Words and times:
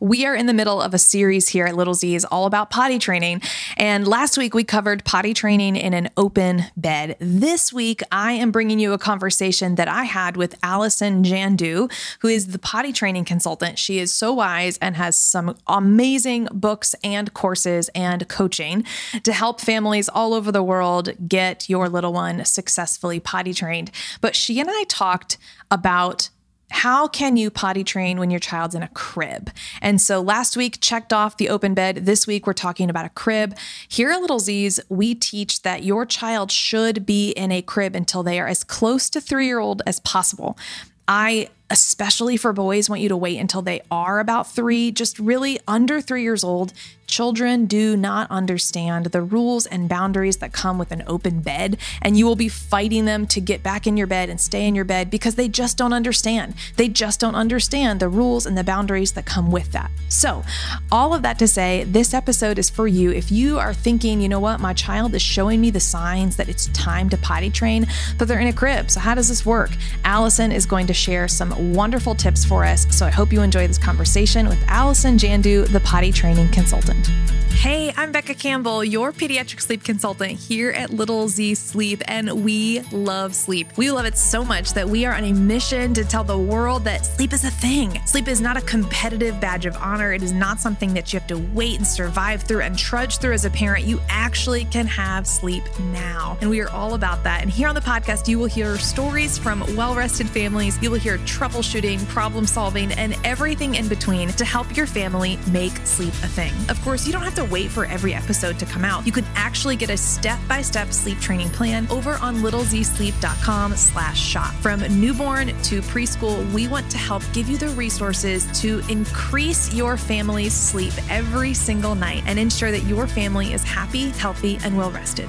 We 0.00 0.24
are 0.26 0.36
in 0.36 0.46
the 0.46 0.54
middle 0.54 0.80
of 0.80 0.94
a 0.94 0.98
series 0.98 1.48
here 1.48 1.66
at 1.66 1.74
Little 1.74 1.92
Z's 1.94 2.24
all 2.24 2.46
about 2.46 2.70
potty 2.70 3.00
training. 3.00 3.42
And 3.76 4.06
last 4.06 4.38
week 4.38 4.54
we 4.54 4.62
covered 4.62 5.04
potty 5.04 5.34
training 5.34 5.74
in 5.74 5.92
an 5.92 6.08
open 6.16 6.66
bed. 6.76 7.16
This 7.18 7.72
week 7.72 8.00
I 8.12 8.30
am 8.32 8.52
bringing 8.52 8.78
you 8.78 8.92
a 8.92 8.98
conversation 8.98 9.74
that 9.74 9.88
I 9.88 10.04
had 10.04 10.36
with 10.36 10.54
Allison 10.62 11.24
Jandu, 11.24 11.90
who 12.20 12.28
is 12.28 12.48
the 12.52 12.60
potty 12.60 12.92
training 12.92 13.24
consultant. 13.24 13.76
She 13.76 13.98
is 13.98 14.12
so 14.12 14.32
wise 14.32 14.78
and 14.78 14.94
has 14.94 15.16
some 15.16 15.56
amazing 15.66 16.46
books 16.52 16.94
and 17.02 17.34
courses 17.34 17.90
and 17.92 18.28
coaching 18.28 18.84
to 19.24 19.32
help 19.32 19.60
families 19.60 20.08
all 20.08 20.32
over 20.32 20.52
the 20.52 20.62
world 20.62 21.10
get 21.28 21.68
your 21.68 21.88
little 21.88 22.12
one 22.12 22.44
successfully 22.44 23.18
potty 23.18 23.52
trained. 23.52 23.90
But 24.20 24.36
she 24.36 24.60
and 24.60 24.70
I 24.70 24.84
talked 24.88 25.38
about 25.72 26.28
how 26.70 27.08
can 27.08 27.36
you 27.36 27.50
potty 27.50 27.84
train 27.84 28.18
when 28.18 28.30
your 28.30 28.40
child's 28.40 28.74
in 28.74 28.82
a 28.82 28.88
crib? 28.88 29.50
And 29.80 30.00
so 30.00 30.20
last 30.20 30.56
week 30.56 30.78
checked 30.80 31.12
off 31.12 31.36
the 31.36 31.48
open 31.48 31.74
bed. 31.74 32.06
This 32.06 32.26
week 32.26 32.46
we're 32.46 32.52
talking 32.52 32.90
about 32.90 33.06
a 33.06 33.10
crib. 33.10 33.56
Here 33.88 34.10
at 34.10 34.20
Little 34.20 34.38
Z's, 34.38 34.78
we 34.88 35.14
teach 35.14 35.62
that 35.62 35.82
your 35.82 36.04
child 36.04 36.52
should 36.52 37.06
be 37.06 37.30
in 37.30 37.50
a 37.50 37.62
crib 37.62 37.94
until 37.94 38.22
they 38.22 38.38
are 38.38 38.46
as 38.46 38.64
close 38.64 39.08
to 39.10 39.20
three 39.20 39.46
year 39.46 39.58
old 39.58 39.82
as 39.86 40.00
possible. 40.00 40.58
I 41.06 41.48
especially 41.70 42.36
for 42.36 42.52
boys, 42.52 42.88
want 42.88 43.02
you 43.02 43.08
to 43.08 43.16
wait 43.16 43.38
until 43.38 43.62
they 43.62 43.82
are 43.90 44.20
about 44.20 44.50
three, 44.50 44.90
just 44.90 45.18
really 45.18 45.60
under 45.66 46.00
three 46.00 46.22
years 46.22 46.42
old. 46.42 46.72
Children 47.06 47.64
do 47.64 47.96
not 47.96 48.30
understand 48.30 49.06
the 49.06 49.22
rules 49.22 49.64
and 49.64 49.88
boundaries 49.88 50.36
that 50.38 50.52
come 50.52 50.78
with 50.78 50.92
an 50.92 51.02
open 51.06 51.40
bed, 51.40 51.78
and 52.02 52.18
you 52.18 52.26
will 52.26 52.36
be 52.36 52.50
fighting 52.50 53.06
them 53.06 53.26
to 53.28 53.40
get 53.40 53.62
back 53.62 53.86
in 53.86 53.96
your 53.96 54.06
bed 54.06 54.28
and 54.28 54.38
stay 54.38 54.66
in 54.66 54.74
your 54.74 54.84
bed 54.84 55.10
because 55.10 55.34
they 55.34 55.48
just 55.48 55.78
don't 55.78 55.94
understand. 55.94 56.54
They 56.76 56.88
just 56.88 57.18
don't 57.18 57.34
understand 57.34 58.00
the 58.00 58.10
rules 58.10 58.44
and 58.44 58.58
the 58.58 58.64
boundaries 58.64 59.12
that 59.12 59.24
come 59.24 59.50
with 59.50 59.72
that. 59.72 59.90
So, 60.10 60.44
all 60.92 61.14
of 61.14 61.22
that 61.22 61.38
to 61.38 61.48
say, 61.48 61.84
this 61.84 62.12
episode 62.12 62.58
is 62.58 62.68
for 62.68 62.86
you 62.86 63.10
if 63.10 63.32
you 63.32 63.58
are 63.58 63.72
thinking, 63.72 64.20
you 64.20 64.28
know 64.28 64.40
what, 64.40 64.60
my 64.60 64.74
child 64.74 65.14
is 65.14 65.22
showing 65.22 65.62
me 65.62 65.70
the 65.70 65.80
signs 65.80 66.36
that 66.36 66.50
it's 66.50 66.66
time 66.68 67.08
to 67.08 67.16
potty 67.16 67.48
train, 67.48 67.86
but 68.18 68.28
they're 68.28 68.38
in 68.38 68.48
a 68.48 68.52
crib. 68.52 68.90
So, 68.90 69.00
how 69.00 69.14
does 69.14 69.30
this 69.30 69.46
work? 69.46 69.70
Allison 70.04 70.52
is 70.52 70.66
going 70.66 70.86
to 70.88 70.94
share 70.94 71.26
some 71.26 71.52
wonderful 71.58 72.14
tips 72.14 72.44
for 72.44 72.64
us. 72.64 72.86
So 72.96 73.06
I 73.06 73.10
hope 73.10 73.32
you 73.32 73.42
enjoy 73.42 73.66
this 73.66 73.78
conversation 73.78 74.48
with 74.48 74.62
Allison 74.68 75.18
Jandu, 75.18 75.70
the 75.72 75.80
potty 75.80 76.12
training 76.12 76.48
consultant. 76.50 77.10
Hey, 77.58 77.92
I'm 77.96 78.12
Becca 78.12 78.34
Campbell, 78.34 78.84
your 78.84 79.12
pediatric 79.12 79.60
sleep 79.60 79.82
consultant 79.82 80.38
here 80.38 80.70
at 80.70 80.90
Little 80.90 81.28
Z 81.28 81.56
Sleep, 81.56 82.00
and 82.06 82.44
we 82.44 82.82
love 82.92 83.34
sleep. 83.34 83.76
We 83.76 83.90
love 83.90 84.06
it 84.06 84.16
so 84.16 84.44
much 84.44 84.74
that 84.74 84.88
we 84.88 85.04
are 85.04 85.12
on 85.12 85.24
a 85.24 85.32
mission 85.32 85.92
to 85.94 86.04
tell 86.04 86.22
the 86.22 86.38
world 86.38 86.84
that 86.84 87.04
sleep 87.04 87.32
is 87.32 87.42
a 87.42 87.50
thing. 87.50 88.00
Sleep 88.06 88.28
is 88.28 88.40
not 88.40 88.56
a 88.56 88.60
competitive 88.60 89.40
badge 89.40 89.66
of 89.66 89.76
honor, 89.78 90.12
it 90.12 90.22
is 90.22 90.30
not 90.30 90.60
something 90.60 90.94
that 90.94 91.12
you 91.12 91.18
have 91.18 91.26
to 91.26 91.38
wait 91.52 91.78
and 91.78 91.86
survive 91.86 92.44
through 92.44 92.60
and 92.60 92.78
trudge 92.78 93.18
through 93.18 93.32
as 93.32 93.44
a 93.44 93.50
parent. 93.50 93.84
You 93.86 94.00
actually 94.08 94.64
can 94.66 94.86
have 94.86 95.26
sleep 95.26 95.64
now, 95.80 96.38
and 96.40 96.48
we 96.48 96.60
are 96.60 96.70
all 96.70 96.94
about 96.94 97.24
that. 97.24 97.42
And 97.42 97.50
here 97.50 97.66
on 97.66 97.74
the 97.74 97.80
podcast, 97.80 98.28
you 98.28 98.38
will 98.38 98.46
hear 98.46 98.78
stories 98.78 99.36
from 99.36 99.64
well 99.74 99.96
rested 99.96 100.28
families, 100.28 100.80
you 100.80 100.92
will 100.92 101.00
hear 101.00 101.18
troubleshooting, 101.48 102.06
problem 102.08 102.46
solving, 102.46 102.92
and 102.92 103.16
everything 103.24 103.76
in 103.76 103.88
between 103.88 104.28
to 104.28 104.44
help 104.44 104.76
your 104.76 104.86
family 104.86 105.38
make 105.50 105.72
sleep 105.86 106.12
a 106.22 106.28
thing. 106.28 106.52
Of 106.68 106.80
course, 106.82 107.06
you 107.06 107.12
don't 107.12 107.22
have 107.22 107.34
to 107.36 107.44
wait 107.44 107.70
for 107.70 107.84
every 107.86 108.14
episode 108.14 108.58
to 108.58 108.66
come 108.66 108.84
out. 108.84 109.06
You 109.06 109.12
can 109.12 109.24
actually 109.34 109.76
get 109.76 109.90
a 109.90 109.96
step-by-step 109.96 110.92
sleep 110.92 111.18
training 111.20 111.50
plan 111.50 111.86
over 111.90 112.14
on 112.16 112.36
littlezsleep.com 112.36 113.76
slash 113.76 114.20
shop. 114.20 114.54
From 114.56 114.80
newborn 115.00 115.48
to 115.48 115.80
preschool, 115.82 116.50
we 116.52 116.68
want 116.68 116.90
to 116.90 116.98
help 116.98 117.22
give 117.32 117.48
you 117.48 117.56
the 117.56 117.68
resources 117.70 118.46
to 118.60 118.80
increase 118.88 119.72
your 119.72 119.96
family's 119.96 120.52
sleep 120.52 120.92
every 121.10 121.54
single 121.54 121.94
night 121.94 122.22
and 122.26 122.38
ensure 122.38 122.70
that 122.70 122.84
your 122.84 123.06
family 123.06 123.52
is 123.52 123.62
happy, 123.62 124.10
healthy, 124.10 124.58
and 124.64 124.76
well 124.76 124.90
rested. 124.90 125.28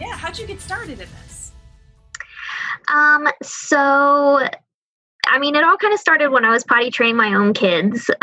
Yeah, 0.00 0.16
how'd 0.16 0.38
you 0.38 0.46
get 0.46 0.60
started 0.60 0.92
in 0.92 0.98
this? 0.98 1.27
Um, 2.92 3.28
so 3.42 4.48
I 5.28 5.38
mean, 5.38 5.54
it 5.54 5.64
all 5.64 5.76
kind 5.76 5.92
of 5.92 6.00
started 6.00 6.30
when 6.30 6.44
I 6.44 6.50
was 6.50 6.64
potty 6.64 6.90
training 6.90 7.16
my 7.16 7.34
own 7.34 7.52
kids 7.52 8.06
because 8.06 8.20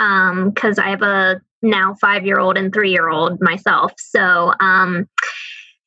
um, 0.78 0.84
I 0.84 0.90
have 0.90 1.02
a 1.02 1.42
now 1.62 1.96
five 1.96 2.26
year 2.26 2.40
old 2.40 2.58
and 2.58 2.74
three 2.74 2.92
year 2.92 3.10
old 3.10 3.40
myself. 3.42 3.94
So, 3.98 4.54
um, 4.60 5.08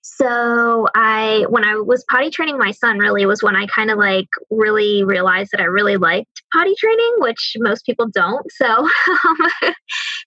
so 0.03 0.89
I, 0.97 1.47
when 1.49 1.65
I 1.65 1.77
was 1.77 2.05
potty 2.11 2.31
training 2.31 2.59
my 2.59 2.73
son, 2.73 2.99
really 2.99 3.25
was 3.27 3.43
when 3.43 3.55
I 3.55 3.67
kind 3.67 3.91
of 3.91 3.99
like 3.99 4.29
really 4.51 5.05
realized 5.05 5.51
that 5.53 5.61
I 5.61 5.65
really 5.65 5.97
liked 5.97 6.43
potty 6.53 6.75
training, 6.79 7.15
which 7.19 7.55
most 7.59 7.85
people 7.85 8.07
don't. 8.13 8.45
So, 8.53 8.67
um, 8.67 9.73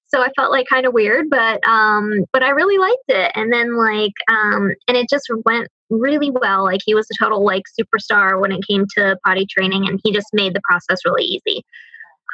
so 0.08 0.22
I 0.22 0.30
felt 0.38 0.52
like 0.52 0.68
kind 0.68 0.86
of 0.86 0.94
weird, 0.94 1.30
but 1.30 1.66
um, 1.68 2.26
but 2.32 2.44
I 2.44 2.50
really 2.50 2.78
liked 2.78 3.04
it. 3.10 3.32
And 3.36 3.52
then 3.52 3.76
like, 3.76 4.14
um, 4.30 4.72
and 4.88 4.98
it 4.98 5.10
just 5.10 5.30
went 5.46 5.68
really 5.92 6.32
well. 6.32 6.64
Like 6.64 6.82
he 6.84 6.96
was 6.96 7.08
a 7.12 7.24
total 7.24 7.46
like 7.46 7.64
superstar 7.80 8.42
when 8.42 8.52
it 8.52 8.66
came 8.68 8.86
to 8.98 9.18
potty 9.26 9.46
training, 9.46 9.88
and 9.88 10.00
he 10.04 10.12
just 10.12 10.30
made 10.34 10.56
the 10.56 10.62
process 10.68 11.00
really 11.06 11.24
easy. 11.24 11.64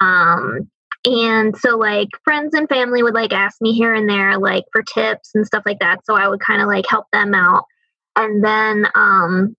Um, 0.02 0.70
and 1.06 1.56
so 1.58 1.78
like 1.78 2.10
friends 2.24 2.54
and 2.54 2.68
family 2.68 3.02
would 3.04 3.14
like 3.14 3.34
ask 3.34 3.62
me 3.62 3.74
here 3.74 3.94
and 3.94 4.10
there 4.10 4.38
like 4.38 4.66
for 4.72 4.84
tips 4.84 5.32
and 5.34 5.46
stuff 5.46 5.64
like 5.66 5.80
that. 5.80 6.06
So 6.06 6.16
I 6.16 6.28
would 6.28 6.40
kind 6.40 6.62
of 6.62 6.68
like 6.68 6.86
help 6.90 7.06
them 7.12 7.34
out. 7.34 7.66
And 8.16 8.44
then 8.44 8.88
um 8.96 9.56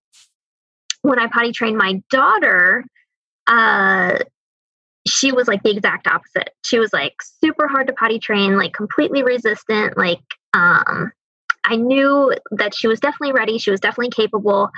when 1.03 1.19
I 1.19 1.29
potty 1.29 1.53
trained 1.53 1.79
my 1.79 2.03
daughter, 2.11 2.85
uh 3.47 4.19
she 5.07 5.33
was 5.33 5.49
like 5.49 5.63
the 5.63 5.71
exact 5.71 6.07
opposite. 6.07 6.51
She 6.65 6.79
was 6.79 6.93
like 6.93 7.15
super 7.43 7.67
hard 7.67 7.87
to 7.87 7.95
potty 7.95 8.19
train, 8.19 8.59
like 8.59 8.75
completely 8.75 9.23
resistant, 9.23 9.97
like 9.97 10.21
um 10.53 11.13
I 11.69 11.77
knew 11.77 12.35
that 12.53 12.75
she 12.75 12.89
was 12.89 13.01
definitely 13.01 13.33
ready, 13.33 13.59
she 13.59 13.71
was 13.71 13.81
definitely 13.81 14.11
capable. 14.11 14.71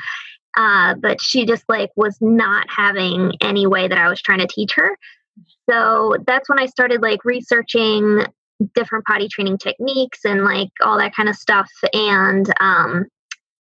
Uh, 0.57 0.95
but 0.95 1.21
she 1.23 1.47
just 1.47 1.63
like 1.69 1.91
was 1.95 2.19
not 2.21 2.67
having 2.69 3.33
any 3.41 3.69
way 3.69 3.87
that 3.87 3.99
I 3.99 4.09
was 4.09 4.21
trying 4.21 4.41
to 4.41 4.49
teach 4.49 4.73
her 4.75 4.97
so 5.71 6.17
that's 6.27 6.49
when 6.49 6.59
I 6.59 6.67
started 6.67 7.03
like 7.03 7.25
researching 7.25 8.25
different 8.75 9.05
potty 9.07 9.29
training 9.29 9.59
techniques 9.59 10.21
and 10.25 10.45
like 10.45 10.69
all 10.85 10.99
that 10.99 11.15
kind 11.15 11.29
of 11.29 11.37
stuff. 11.37 11.71
And 11.93 12.53
um, 12.61 13.07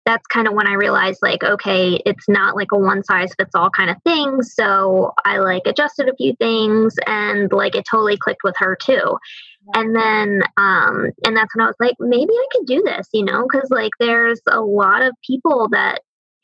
that's 0.10 0.26
kind 0.26 0.48
of 0.48 0.56
when 0.56 0.66
I 0.66 0.74
realized 0.74 1.20
like, 1.22 1.44
okay, 1.44 2.02
it's 2.04 2.28
not 2.28 2.56
like 2.56 2.72
a 2.72 2.80
one 2.80 3.04
size 3.04 3.32
fits 3.38 3.54
all 3.54 3.70
kind 3.70 3.92
of 3.92 3.98
thing. 4.04 4.42
So 4.42 5.14
I 5.24 5.38
like 5.38 5.62
adjusted 5.68 6.10
a 6.10 6.16
few 6.16 6.36
things 6.38 6.96
and 7.06 7.52
like 7.52 7.76
it 7.76 7.86
totally 7.90 8.18
clicked 8.18 8.44
with 8.44 8.56
her 8.58 8.76
too. 8.76 9.20
And 9.76 9.96
then, 9.96 10.42
um, 10.58 11.12
and 11.24 11.38
that's 11.38 11.56
when 11.56 11.64
I 11.64 11.68
was 11.68 11.76
like, 11.80 11.94
maybe 12.00 12.34
I 12.34 12.46
could 12.52 12.66
do 12.66 12.82
this, 12.84 13.08
you 13.14 13.24
know, 13.24 13.44
because 13.48 13.70
like 13.70 13.92
there's 14.00 14.42
a 14.48 14.62
lot 14.62 15.04
of 15.04 15.14
people 15.24 15.68
that 15.74 16.02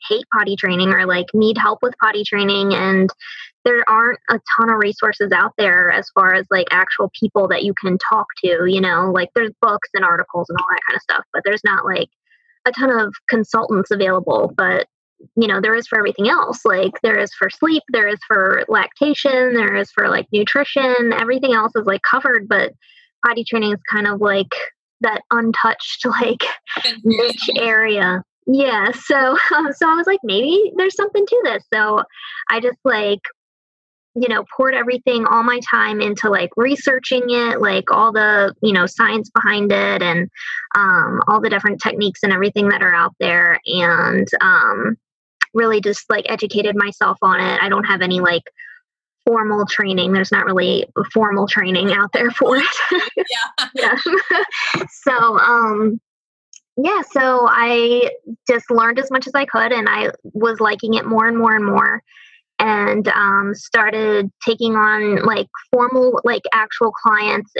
hate 0.08 0.24
potty 0.32 0.54
training 0.54 0.90
or 0.90 1.04
like 1.04 1.26
need 1.34 1.58
help 1.58 1.80
with 1.82 1.94
potty 2.00 2.22
training 2.22 2.72
and 2.72 3.10
there 3.64 3.82
aren't 3.90 4.20
a 4.30 4.38
ton 4.56 4.70
of 4.70 4.78
resources 4.78 5.32
out 5.32 5.54
there 5.58 5.90
as 5.90 6.08
far 6.14 6.34
as 6.34 6.46
like 6.52 6.68
actual 6.70 7.10
people 7.18 7.48
that 7.48 7.64
you 7.64 7.74
can 7.82 7.98
talk 7.98 8.26
to, 8.44 8.66
you 8.66 8.80
know, 8.80 9.10
like 9.12 9.30
there's 9.34 9.50
books 9.60 9.88
and 9.92 10.04
articles 10.04 10.48
and 10.50 10.56
all 10.56 10.66
that 10.70 10.80
kind 10.86 10.94
of 10.94 11.02
stuff, 11.02 11.24
but 11.32 11.42
there's 11.44 11.64
not 11.64 11.84
like 11.84 12.08
a 12.66 12.72
ton 12.72 12.90
of 12.90 13.14
consultants 13.28 13.90
available. 13.90 14.52
But, 14.56 14.86
you 15.36 15.48
know, 15.48 15.60
there 15.60 15.74
is 15.74 15.86
for 15.86 15.98
everything 15.98 16.28
else. 16.28 16.64
Like 16.64 16.92
there 17.02 17.18
is 17.18 17.32
for 17.34 17.48
sleep, 17.48 17.82
there 17.88 18.08
is 18.08 18.18
for 18.26 18.64
lactation, 18.68 19.54
there 19.54 19.76
is 19.76 19.90
for 19.90 20.08
like 20.08 20.26
nutrition, 20.32 21.12
everything 21.12 21.54
else 21.54 21.72
is 21.76 21.86
like 21.86 22.02
covered, 22.02 22.48
but 22.48 22.72
potty 23.24 23.44
training 23.44 23.72
is 23.72 23.80
kind 23.90 24.06
of 24.06 24.20
like 24.20 24.54
that 25.00 25.22
untouched, 25.30 26.04
like 26.20 26.44
niche 27.04 27.50
area 27.56 28.22
yeah 28.46 28.90
so 28.92 29.36
um, 29.54 29.72
so 29.76 29.90
i 29.90 29.94
was 29.94 30.06
like 30.06 30.20
maybe 30.22 30.72
there's 30.76 30.94
something 30.94 31.26
to 31.26 31.40
this 31.44 31.64
so 31.72 32.02
i 32.50 32.60
just 32.60 32.78
like 32.84 33.20
you 34.16 34.28
know 34.28 34.44
poured 34.56 34.74
everything 34.74 35.26
all 35.26 35.42
my 35.42 35.60
time 35.70 36.00
into 36.00 36.30
like 36.30 36.50
researching 36.56 37.24
it 37.28 37.60
like 37.60 37.90
all 37.90 38.12
the 38.12 38.54
you 38.62 38.72
know 38.72 38.86
science 38.86 39.30
behind 39.30 39.70
it 39.70 40.02
and 40.02 40.30
um, 40.74 41.20
all 41.28 41.40
the 41.40 41.50
different 41.50 41.80
techniques 41.82 42.20
and 42.22 42.32
everything 42.32 42.68
that 42.70 42.82
are 42.82 42.94
out 42.94 43.14
there 43.20 43.60
and 43.66 44.26
um, 44.40 44.96
really 45.54 45.80
just 45.80 46.08
like 46.10 46.26
educated 46.28 46.76
myself 46.76 47.18
on 47.22 47.40
it. 47.40 47.62
I 47.62 47.68
don't 47.68 47.84
have 47.84 48.02
any 48.02 48.20
like 48.20 48.42
formal 49.24 49.66
training. 49.66 50.12
There's 50.12 50.32
not 50.32 50.46
really 50.46 50.86
formal 51.12 51.48
training 51.48 51.92
out 51.92 52.12
there 52.12 52.30
for 52.30 52.56
it. 52.56 52.64
Yeah. 53.16 53.66
Yeah. 53.74 53.96
So 55.02 55.38
um 55.38 56.00
yeah 56.76 57.00
so 57.10 57.46
i 57.48 58.10
just 58.46 58.70
learned 58.70 58.98
as 58.98 59.10
much 59.10 59.26
as 59.26 59.32
i 59.34 59.46
could 59.46 59.72
and 59.72 59.88
i 59.88 60.10
was 60.24 60.60
liking 60.60 60.92
it 60.92 61.06
more 61.06 61.26
and 61.26 61.38
more 61.38 61.54
and 61.56 61.64
more 61.64 62.02
and 62.58 63.08
um, 63.08 63.54
started 63.54 64.30
taking 64.44 64.74
on 64.74 65.24
like 65.24 65.48
formal, 65.70 66.20
like 66.24 66.42
actual 66.52 66.92
clients 66.92 67.52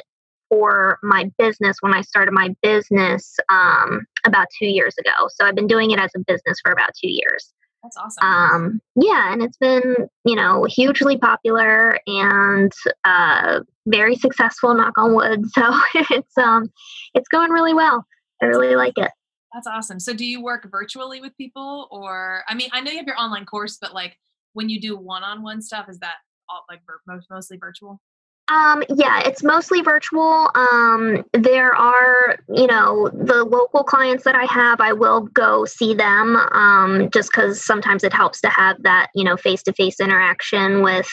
for 0.49 0.99
my 1.03 1.31
business 1.39 1.79
when 1.81 1.95
I 1.95 2.03
started 2.03 2.33
my 2.33 2.55
business 2.63 3.37
um, 3.49 4.07
about 4.25 4.47
two 4.59 4.67
years 4.67 4.95
ago. 4.99 5.29
So 5.35 5.45
I've 5.45 5.55
been 5.55 5.67
doing 5.67 5.91
it 5.91 5.99
as 5.99 6.11
a 6.17 6.21
business 6.21 6.59
for 6.63 6.73
about 6.73 6.91
two 7.01 7.11
years. 7.11 7.53
That's 7.83 7.97
awesome. 7.97 8.27
Um, 8.27 8.81
yeah, 8.97 9.33
and 9.33 9.43
it's 9.43 9.57
been, 9.59 10.09
you 10.25 10.35
know, 10.35 10.65
hugely 10.65 11.19
popular 11.19 11.99
and 12.07 12.73
uh, 13.05 13.61
very 13.87 14.17
successful, 14.17 14.75
knock 14.75 14.99
on 14.99 15.15
wood. 15.15 15.45
So 15.55 15.81
it's 15.95 16.39
um 16.39 16.71
it's 17.15 17.29
going 17.29 17.51
really 17.51 17.75
well. 17.75 18.05
I 18.43 18.47
really 18.47 18.77
like 18.77 18.95
it. 18.97 19.11
That's 19.55 19.67
awesome. 19.67 20.01
So 20.01 20.13
do 20.13 20.25
you 20.25 20.43
work 20.43 20.69
virtually 20.71 21.21
with 21.21 21.37
people 21.37 21.89
or 21.91 22.43
I 22.49 22.55
mean, 22.55 22.71
I 22.73 22.81
know 22.81 22.91
you 22.91 22.99
have 22.99 23.07
your 23.07 23.21
online 23.21 23.47
course, 23.47 23.79
but 23.81 23.95
like 23.95 24.19
when 24.57 24.71
you 24.71 24.81
do 24.81 24.97
one-on-one 24.97 25.61
stuff, 25.61 25.87
is 25.89 25.99
that 25.99 26.15
all 26.49 26.65
like 26.69 26.81
most 27.07 27.27
mostly 27.31 27.59
virtual? 27.59 28.01
Um, 28.49 28.85
yeah, 28.89 29.23
it's 29.25 29.43
mostly 29.43 29.83
virtual. 29.83 30.51
Um, 30.55 31.25
there 31.33 31.75
are, 31.75 32.37
you 32.49 32.69
know, 32.69 33.11
the 33.13 33.45
local 33.45 33.83
clients 33.83 34.23
that 34.25 34.37
I 34.37 34.45
have, 34.45 34.81
I 34.81 34.93
will 34.93 35.23
go 35.23 35.65
see 35.65 35.95
them 35.95 36.37
um, 36.53 37.11
just 37.11 37.31
because 37.31 37.65
sometimes 37.65 38.05
it 38.05 38.13
helps 38.13 38.41
to 38.43 38.49
have 38.49 38.83
that, 38.85 39.09
you 39.15 39.25
know, 39.25 39.37
face 39.37 39.65
to 39.65 39.73
face 39.73 39.99
interaction 40.01 40.83
with 40.83 41.09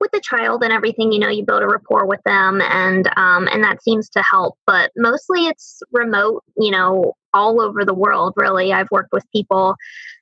with 0.00 0.10
the 0.12 0.20
child 0.20 0.62
and 0.62 0.72
everything 0.72 1.12
you 1.12 1.18
know 1.18 1.28
you 1.28 1.44
build 1.44 1.62
a 1.62 1.66
rapport 1.66 2.06
with 2.06 2.20
them 2.24 2.60
and 2.60 3.08
um, 3.16 3.48
and 3.52 3.64
that 3.64 3.82
seems 3.82 4.08
to 4.10 4.22
help 4.22 4.56
but 4.66 4.90
mostly 4.96 5.46
it's 5.46 5.82
remote 5.92 6.44
you 6.58 6.70
know 6.70 7.14
all 7.32 7.60
over 7.60 7.84
the 7.84 7.94
world 7.94 8.32
really 8.36 8.72
i've 8.72 8.90
worked 8.90 9.12
with 9.12 9.24
people 9.32 9.74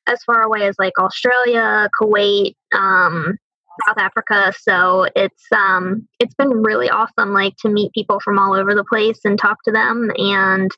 as 0.06 0.22
far 0.24 0.42
away 0.42 0.62
as 0.62 0.76
like 0.78 0.98
australia 0.98 1.88
kuwait 2.00 2.54
um, 2.74 3.36
South 3.86 3.98
Africa. 3.98 4.52
So 4.60 5.08
it's 5.16 5.44
um 5.52 6.06
it's 6.20 6.34
been 6.34 6.62
really 6.62 6.88
awesome 6.88 7.32
like 7.32 7.56
to 7.58 7.68
meet 7.68 7.92
people 7.92 8.20
from 8.20 8.38
all 8.38 8.54
over 8.54 8.74
the 8.74 8.84
place 8.84 9.18
and 9.24 9.38
talk 9.38 9.58
to 9.64 9.72
them 9.72 10.10
and 10.16 10.70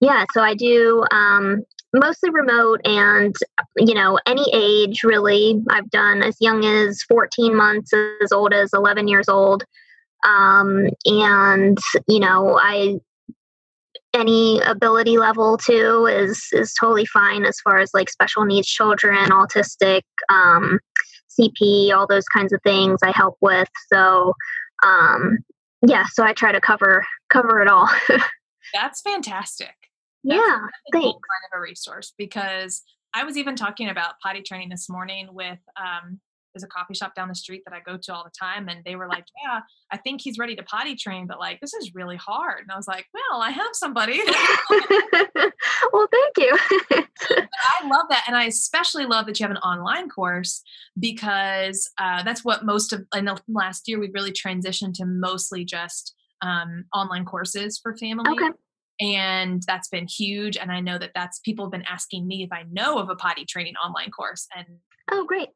yeah, 0.00 0.24
so 0.32 0.42
I 0.42 0.54
do 0.54 1.04
um 1.10 1.62
mostly 1.92 2.30
remote 2.30 2.80
and 2.84 3.34
you 3.76 3.94
know 3.94 4.18
any 4.26 4.44
age 4.52 5.02
really. 5.04 5.60
I've 5.70 5.90
done 5.90 6.22
as 6.22 6.36
young 6.40 6.64
as 6.64 7.02
14 7.08 7.56
months 7.56 7.92
as 8.22 8.32
old 8.32 8.52
as 8.52 8.70
11 8.72 9.08
years 9.08 9.28
old. 9.28 9.64
Um 10.26 10.88
and 11.06 11.78
you 12.06 12.20
know, 12.20 12.58
I 12.60 12.98
any 14.14 14.60
ability 14.60 15.18
level 15.18 15.58
too 15.58 16.06
is 16.06 16.48
is 16.52 16.74
totally 16.78 17.06
fine 17.06 17.44
as 17.44 17.60
far 17.60 17.78
as 17.78 17.90
like 17.94 18.08
special 18.08 18.44
needs 18.44 18.66
children 18.66 19.28
autistic 19.30 20.02
um, 20.30 20.78
CP, 21.38 21.92
all 21.92 22.06
those 22.06 22.26
kinds 22.26 22.52
of 22.52 22.60
things 22.62 22.98
I 23.02 23.12
help 23.12 23.36
with. 23.40 23.68
So 23.92 24.34
um, 24.82 25.38
yeah, 25.86 26.04
so 26.10 26.24
I 26.24 26.32
try 26.32 26.52
to 26.52 26.60
cover 26.60 27.06
cover 27.30 27.60
it 27.60 27.68
all. 27.68 27.88
That's 28.74 29.00
fantastic. 29.00 29.74
Yeah, 30.22 30.58
thanks. 30.92 31.04
Kind 31.06 31.52
of 31.52 31.58
a 31.58 31.60
resource 31.60 32.12
because 32.16 32.82
I 33.14 33.24
was 33.24 33.36
even 33.36 33.56
talking 33.56 33.88
about 33.88 34.14
potty 34.22 34.42
training 34.42 34.68
this 34.68 34.88
morning 34.88 35.28
with 35.32 35.58
um, 35.76 36.20
there's 36.54 36.64
a 36.64 36.68
coffee 36.68 36.94
shop 36.94 37.14
down 37.14 37.28
the 37.28 37.34
street 37.34 37.62
that 37.66 37.74
I 37.74 37.80
go 37.80 37.96
to 37.96 38.14
all 38.14 38.24
the 38.24 38.32
time. 38.38 38.68
And 38.68 38.82
they 38.84 38.96
were 38.96 39.08
like, 39.08 39.24
Yeah, 39.42 39.60
I 39.90 39.96
think 39.96 40.20
he's 40.20 40.38
ready 40.38 40.56
to 40.56 40.62
potty 40.62 40.96
train, 40.96 41.26
but 41.26 41.38
like, 41.38 41.60
this 41.60 41.74
is 41.74 41.94
really 41.94 42.16
hard. 42.16 42.60
And 42.60 42.70
I 42.70 42.76
was 42.76 42.88
like, 42.88 43.06
Well, 43.14 43.40
I 43.40 43.50
have 43.50 43.70
somebody. 43.72 44.20
well, 45.92 46.08
thank 46.10 46.38
you. 46.38 46.58
I 46.90 47.88
love 47.88 48.06
that. 48.10 48.24
And 48.26 48.36
I 48.36 48.44
especially 48.44 49.06
love 49.06 49.26
that 49.26 49.38
you 49.38 49.44
have 49.44 49.50
an 49.50 49.58
online 49.58 50.08
course 50.08 50.62
because 50.98 51.90
uh, 51.98 52.22
that's 52.22 52.44
what 52.44 52.64
most 52.64 52.92
of, 52.92 53.06
in 53.14 53.24
the 53.24 53.40
last 53.48 53.88
year, 53.88 53.98
we've 53.98 54.14
really 54.14 54.32
transitioned 54.32 54.94
to 54.94 55.06
mostly 55.06 55.64
just 55.64 56.14
um, 56.42 56.84
online 56.94 57.24
courses 57.24 57.78
for 57.78 57.96
families. 57.96 58.32
Okay 58.32 58.50
and 59.00 59.62
that's 59.66 59.88
been 59.88 60.06
huge 60.06 60.56
and 60.56 60.70
i 60.70 60.80
know 60.80 60.98
that 60.98 61.10
that's 61.14 61.38
people 61.40 61.64
have 61.64 61.72
been 61.72 61.84
asking 61.88 62.26
me 62.26 62.42
if 62.42 62.52
i 62.52 62.64
know 62.70 62.98
of 62.98 63.08
a 63.08 63.14
potty 63.14 63.44
training 63.44 63.74
online 63.76 64.10
course 64.10 64.46
and 64.56 64.66
oh 65.10 65.24
great 65.24 65.48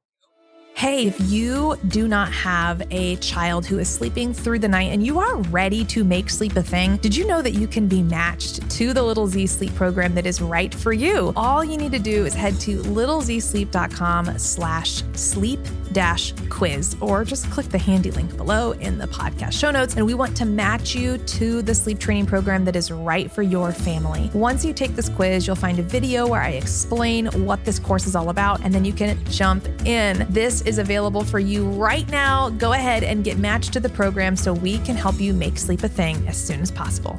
Hey, 0.75 1.07
if 1.07 1.31
you 1.31 1.77
do 1.89 2.09
not 2.09 2.33
have 2.33 2.83
a 2.91 3.17
child 3.17 3.67
who 3.67 3.79
is 3.79 3.89
sleeping 3.89 4.33
through 4.33 4.59
the 4.59 4.69
night 4.69 4.91
and 4.91 5.05
you 5.05 5.19
are 5.19 5.37
ready 5.37 5.85
to 5.85 6.03
make 6.03 6.31
sleep 6.31 6.57
a 6.57 6.63
thing, 6.63 6.97
did 6.97 7.15
you 7.15 7.27
know 7.27 7.43
that 7.43 7.53
you 7.53 7.69
can 7.69 7.87
be 7.87 8.03
matched 8.03 8.69
to 8.71 8.93
the 8.93 9.03
Little 9.03 9.27
Z 9.27 9.47
Sleep 9.47 9.75
program 9.75 10.15
that 10.15 10.27
is 10.27 10.41
right 10.41 10.75
for 10.75 10.93
you? 10.93 11.33
All 11.37 11.63
you 11.63 11.77
need 11.77 11.93
to 11.93 11.99
do 11.99 12.25
is 12.25 12.35
head 12.35 12.59
to 12.61 12.79
littlezsleep.com 12.83 14.39
slash 14.39 15.03
sleep 15.13 15.61
dash 15.93 16.33
quiz 16.49 16.97
or 17.01 17.25
just 17.25 17.51
click 17.51 17.69
the 17.69 17.79
handy 17.79 18.11
link 18.11 18.37
below 18.37 18.73
in 18.73 18.99
the 18.99 19.07
podcast 19.07 19.53
show 19.53 19.71
notes. 19.71 19.97
And 19.97 20.07
we 20.07 20.15
want 20.15 20.37
to 20.39 20.45
match 20.45 20.95
you 20.95 21.19
to 21.19 21.63
the 21.63 21.75
sleep 21.75 21.99
training 21.99 22.27
program 22.27 22.65
that 22.65 22.77
is 22.77 22.91
right 22.91 23.31
for 23.31 23.43
your 23.43 23.73
family. 23.73 24.31
Once 24.35 24.65
you 24.65 24.73
take 24.73 24.97
this 24.97 25.09
quiz, 25.09 25.47
you'll 25.47 25.57
find 25.57 25.79
a 25.79 25.83
video 25.83 26.27
where 26.27 26.41
I 26.41 26.51
explain 26.51 27.27
what 27.47 27.65
this 27.65 27.79
course 27.79 28.07
is 28.07 28.17
all 28.17 28.31
about, 28.31 28.61
and 28.65 28.75
then 28.75 28.85
you 28.85 28.93
can 28.93 29.23
jump 29.27 29.67
in. 29.87 30.27
This 30.31 30.63
is 30.63 30.79
available 30.79 31.25
for 31.25 31.39
you 31.39 31.69
right 31.71 32.09
now. 32.09 32.51
Go 32.51 32.73
ahead 32.73 33.03
and 33.03 33.25
get 33.25 33.39
matched 33.39 33.73
to 33.75 33.81
the 33.81 33.89
program 33.89 34.37
so 34.37 34.53
we 34.53 34.79
can 34.79 34.97
help 34.97 35.21
you 35.21 35.33
make 35.33 35.59
sleep 35.59 35.83
a 35.83 35.89
thing 35.89 36.27
as 36.27 36.37
soon 36.37 36.61
as 36.61 36.71
possible. 36.71 37.19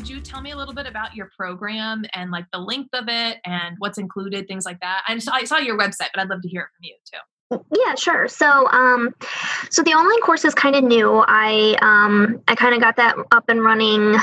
Could 0.00 0.08
you 0.08 0.20
tell 0.22 0.40
me 0.40 0.52
a 0.52 0.56
little 0.56 0.72
bit 0.72 0.86
about 0.86 1.14
your 1.14 1.30
program 1.36 2.06
and 2.14 2.30
like 2.30 2.46
the 2.54 2.58
length 2.58 2.88
of 2.94 3.04
it 3.08 3.36
and 3.44 3.76
what's 3.80 3.98
included, 3.98 4.48
things 4.48 4.64
like 4.64 4.80
that? 4.80 5.02
I 5.06 5.18
saw, 5.18 5.32
I 5.32 5.44
saw 5.44 5.58
your 5.58 5.76
website, 5.78 6.08
but 6.14 6.22
I'd 6.22 6.30
love 6.30 6.40
to 6.40 6.48
hear 6.48 6.62
it 6.62 6.68
from 6.74 6.84
you 6.84 6.96
too. 7.04 7.78
Yeah, 7.84 7.94
sure. 7.96 8.26
So, 8.26 8.66
um, 8.70 9.14
so 9.68 9.82
the 9.82 9.90
online 9.90 10.22
course 10.22 10.46
is 10.46 10.54
kind 10.54 10.74
of 10.74 10.84
new. 10.84 11.22
I, 11.28 11.76
um, 11.82 12.40
I 12.48 12.54
kind 12.54 12.74
of 12.74 12.80
got 12.80 12.96
that 12.96 13.14
up 13.30 13.44
and 13.50 13.62
running 13.62 14.16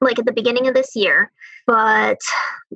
like 0.00 0.18
at 0.18 0.26
the 0.26 0.32
beginning 0.32 0.66
of 0.66 0.74
this 0.74 0.96
year, 0.96 1.30
but 1.68 2.18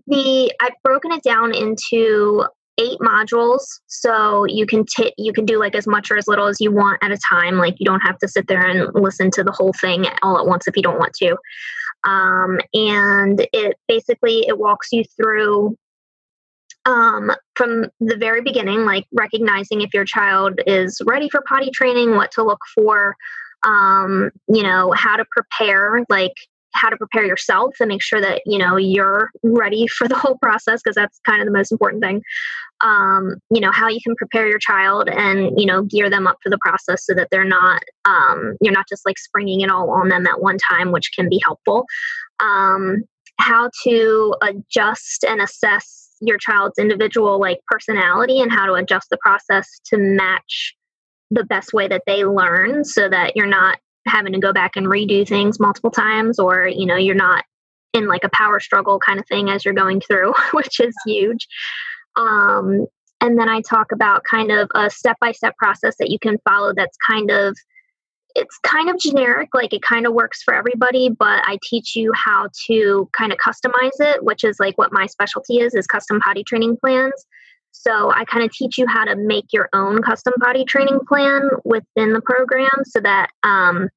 the 0.06 0.52
I've 0.60 0.80
broken 0.84 1.10
it 1.10 1.24
down 1.24 1.52
into 1.52 2.44
eight 2.78 3.00
modules 3.00 3.62
so 3.88 4.44
you 4.44 4.64
can 4.64 4.84
t- 4.86 5.12
you 5.18 5.32
can 5.32 5.44
do 5.44 5.58
like 5.58 5.74
as 5.74 5.88
much 5.88 6.08
or 6.08 6.16
as 6.16 6.28
little 6.28 6.46
as 6.46 6.60
you 6.60 6.70
want 6.70 7.02
at 7.02 7.10
a 7.10 7.18
time 7.28 7.58
like 7.58 7.74
you 7.78 7.84
don't 7.84 8.00
have 8.00 8.16
to 8.18 8.26
sit 8.26 8.46
there 8.48 8.64
and 8.64 8.88
listen 8.94 9.30
to 9.30 9.44
the 9.44 9.52
whole 9.52 9.74
thing 9.74 10.06
all 10.22 10.38
at 10.38 10.46
once 10.46 10.66
if 10.66 10.74
you 10.74 10.82
don't 10.82 10.98
want 10.98 11.12
to 11.12 11.36
um, 12.04 12.58
and 12.74 13.46
it 13.52 13.76
basically 13.88 14.46
it 14.46 14.58
walks 14.58 14.88
you 14.92 15.04
through 15.16 15.76
um, 16.84 17.30
from 17.54 17.86
the 18.00 18.16
very 18.16 18.42
beginning 18.42 18.84
like 18.84 19.06
recognizing 19.12 19.82
if 19.82 19.94
your 19.94 20.04
child 20.04 20.60
is 20.66 21.00
ready 21.04 21.28
for 21.28 21.42
potty 21.42 21.70
training 21.70 22.14
what 22.14 22.32
to 22.32 22.42
look 22.42 22.60
for 22.74 23.14
um, 23.64 24.30
you 24.48 24.62
know 24.62 24.92
how 24.92 25.16
to 25.16 25.24
prepare 25.30 26.04
like 26.08 26.34
how 26.72 26.88
to 26.88 26.96
prepare 26.96 27.24
yourself 27.24 27.74
and 27.80 27.88
make 27.88 28.02
sure 28.02 28.20
that 28.20 28.42
you 28.46 28.58
know 28.58 28.76
you're 28.76 29.30
ready 29.42 29.86
for 29.86 30.08
the 30.08 30.16
whole 30.16 30.36
process 30.38 30.80
because 30.82 30.94
that's 30.94 31.20
kind 31.26 31.40
of 31.40 31.46
the 31.46 31.52
most 31.52 31.72
important 31.72 32.02
thing. 32.02 32.22
Um, 32.80 33.36
you 33.50 33.60
know 33.60 33.70
how 33.70 33.88
you 33.88 34.00
can 34.04 34.16
prepare 34.16 34.48
your 34.48 34.58
child 34.58 35.08
and 35.08 35.58
you 35.58 35.66
know 35.66 35.82
gear 35.82 36.10
them 36.10 36.26
up 36.26 36.38
for 36.42 36.50
the 36.50 36.58
process 36.58 37.06
so 37.06 37.14
that 37.14 37.28
they're 37.30 37.44
not 37.44 37.82
um, 38.04 38.56
you're 38.60 38.72
not 38.72 38.88
just 38.88 39.06
like 39.06 39.18
springing 39.18 39.60
it 39.60 39.70
all 39.70 39.90
on 39.90 40.08
them 40.08 40.26
at 40.26 40.40
one 40.40 40.58
time 40.58 40.92
which 40.92 41.10
can 41.14 41.28
be 41.28 41.40
helpful. 41.44 41.86
Um, 42.40 43.04
how 43.38 43.70
to 43.84 44.34
adjust 44.42 45.24
and 45.24 45.40
assess 45.40 46.10
your 46.20 46.38
child's 46.38 46.78
individual 46.78 47.40
like 47.40 47.58
personality 47.66 48.40
and 48.40 48.52
how 48.52 48.66
to 48.66 48.74
adjust 48.74 49.08
the 49.10 49.18
process 49.18 49.68
to 49.84 49.96
match 49.96 50.74
the 51.30 51.44
best 51.44 51.72
way 51.72 51.88
that 51.88 52.02
they 52.06 52.24
learn 52.24 52.84
so 52.84 53.08
that 53.08 53.34
you're 53.34 53.46
not 53.46 53.78
having 54.06 54.32
to 54.32 54.38
go 54.38 54.52
back 54.52 54.76
and 54.76 54.86
redo 54.86 55.26
things 55.26 55.60
multiple 55.60 55.90
times 55.90 56.38
or 56.38 56.66
you 56.66 56.86
know 56.86 56.96
you're 56.96 57.14
not 57.14 57.44
in 57.92 58.08
like 58.08 58.24
a 58.24 58.30
power 58.30 58.58
struggle 58.58 58.98
kind 58.98 59.20
of 59.20 59.26
thing 59.26 59.50
as 59.50 59.64
you're 59.64 59.74
going 59.74 60.00
through 60.00 60.32
which 60.52 60.80
is 60.80 60.94
huge. 61.06 61.46
Um, 62.16 62.86
and 63.22 63.38
then 63.38 63.48
i 63.48 63.62
talk 63.62 63.92
about 63.92 64.22
kind 64.28 64.50
of 64.50 64.68
a 64.74 64.90
step-by-step 64.90 65.56
process 65.56 65.96
that 65.98 66.10
you 66.10 66.18
can 66.18 66.36
follow 66.44 66.74
that's 66.76 66.96
kind 67.08 67.30
of 67.30 67.56
it's 68.34 68.58
kind 68.64 68.90
of 68.90 68.98
generic 68.98 69.48
like 69.54 69.72
it 69.72 69.82
kind 69.82 70.06
of 70.06 70.12
works 70.12 70.42
for 70.42 70.52
everybody 70.52 71.08
but 71.08 71.40
i 71.46 71.56
teach 71.70 71.96
you 71.96 72.12
how 72.14 72.48
to 72.66 73.08
kind 73.16 73.32
of 73.32 73.38
customize 73.38 73.98
it 74.00 74.22
which 74.24 74.44
is 74.44 74.58
like 74.58 74.76
what 74.76 74.92
my 74.92 75.06
specialty 75.06 75.58
is 75.58 75.74
is 75.74 75.86
custom 75.86 76.20
potty 76.20 76.44
training 76.44 76.76
plans 76.76 77.26
so 77.72 78.12
I 78.12 78.24
kind 78.24 78.44
of 78.44 78.52
teach 78.52 78.78
you 78.78 78.86
how 78.86 79.04
to 79.04 79.16
make 79.16 79.46
your 79.52 79.68
own 79.72 80.02
custom 80.02 80.34
potty 80.40 80.64
training 80.64 81.00
plan 81.08 81.48
within 81.64 82.12
the 82.12 82.20
program 82.20 82.70
so 82.84 83.00
that 83.00 83.30
um, 83.42 83.88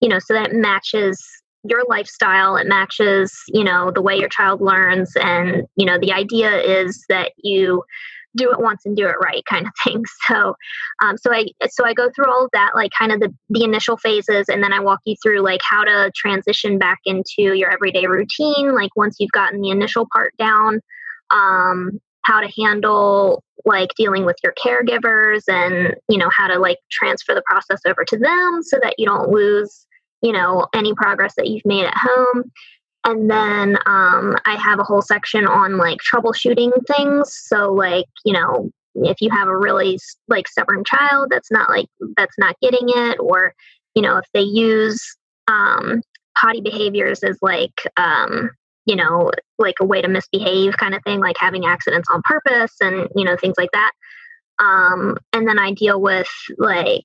you 0.00 0.08
know, 0.08 0.18
so 0.18 0.34
that 0.34 0.50
it 0.50 0.54
matches 0.54 1.24
your 1.64 1.84
lifestyle, 1.88 2.56
it 2.56 2.66
matches, 2.66 3.32
you 3.48 3.64
know, 3.64 3.90
the 3.90 4.02
way 4.02 4.16
your 4.16 4.28
child 4.28 4.60
learns 4.60 5.12
and, 5.16 5.64
you 5.76 5.84
know, 5.84 5.98
the 5.98 6.12
idea 6.12 6.56
is 6.60 7.04
that 7.08 7.32
you 7.38 7.82
do 8.36 8.50
it 8.52 8.60
once 8.60 8.82
and 8.84 8.96
do 8.96 9.06
it 9.06 9.16
right 9.20 9.42
kind 9.48 9.66
of 9.66 9.72
thing. 9.84 10.04
So 10.26 10.54
um, 11.02 11.16
so 11.16 11.32
i 11.32 11.46
so 11.68 11.84
i 11.84 11.94
go 11.94 12.10
through 12.10 12.30
all 12.30 12.44
of 12.44 12.50
that 12.52 12.72
like 12.74 12.90
kind 12.96 13.10
of 13.10 13.20
the 13.20 13.34
the 13.48 13.64
initial 13.64 13.96
phases 13.96 14.48
and 14.48 14.62
then 14.62 14.72
i 14.72 14.80
walk 14.80 15.00
you 15.06 15.16
through 15.22 15.40
like 15.40 15.60
how 15.68 15.82
to 15.82 16.12
transition 16.14 16.78
back 16.78 16.98
into 17.04 17.54
your 17.54 17.70
everyday 17.70 18.06
routine 18.06 18.74
like 18.74 18.94
once 18.96 19.16
you've 19.18 19.32
gotten 19.32 19.60
the 19.60 19.70
initial 19.70 20.06
part 20.12 20.34
down 20.38 20.80
um, 21.30 22.00
how 22.28 22.40
to 22.40 22.52
handle 22.60 23.42
like 23.64 23.90
dealing 23.96 24.24
with 24.24 24.36
your 24.44 24.54
caregivers 24.64 25.42
and 25.48 25.94
you 26.08 26.18
know 26.18 26.30
how 26.30 26.46
to 26.46 26.58
like 26.58 26.78
transfer 26.90 27.34
the 27.34 27.42
process 27.46 27.80
over 27.86 28.04
to 28.04 28.18
them 28.18 28.60
so 28.62 28.78
that 28.82 28.94
you 28.98 29.06
don't 29.06 29.30
lose 29.30 29.86
you 30.22 30.32
know 30.32 30.66
any 30.74 30.94
progress 30.94 31.34
that 31.36 31.48
you've 31.48 31.64
made 31.64 31.84
at 31.84 31.96
home 31.96 32.44
and 33.04 33.30
then 33.30 33.78
um, 33.86 34.36
I 34.44 34.56
have 34.56 34.80
a 34.80 34.84
whole 34.84 35.02
section 35.02 35.46
on 35.46 35.78
like 35.78 35.98
troubleshooting 35.98 36.72
things. 36.86 37.32
So 37.46 37.72
like 37.72 38.06
you 38.24 38.32
know 38.32 38.70
if 38.94 39.20
you 39.20 39.30
have 39.30 39.48
a 39.48 39.56
really 39.56 39.98
like 40.26 40.48
stubborn 40.48 40.84
child 40.84 41.28
that's 41.30 41.50
not 41.50 41.68
like 41.68 41.86
that's 42.16 42.36
not 42.38 42.56
getting 42.60 42.88
it, 42.88 43.18
or 43.20 43.54
you 43.94 44.02
know 44.02 44.18
if 44.18 44.26
they 44.34 44.42
use 44.42 45.00
um, 45.46 46.02
potty 46.38 46.60
behaviors 46.60 47.22
as 47.22 47.38
like 47.40 47.80
um, 47.96 48.50
you 48.88 48.96
know 48.96 49.30
like 49.58 49.76
a 49.80 49.84
way 49.84 50.00
to 50.00 50.08
misbehave 50.08 50.76
kind 50.76 50.94
of 50.94 51.02
thing, 51.04 51.20
like 51.20 51.36
having 51.38 51.66
accidents 51.66 52.08
on 52.10 52.22
purpose 52.24 52.74
and 52.80 53.08
you 53.14 53.24
know 53.24 53.36
things 53.36 53.56
like 53.58 53.70
that. 53.72 53.92
Um, 54.58 55.16
and 55.32 55.46
then 55.46 55.58
I 55.58 55.72
deal 55.72 56.00
with 56.00 56.28
like 56.56 57.04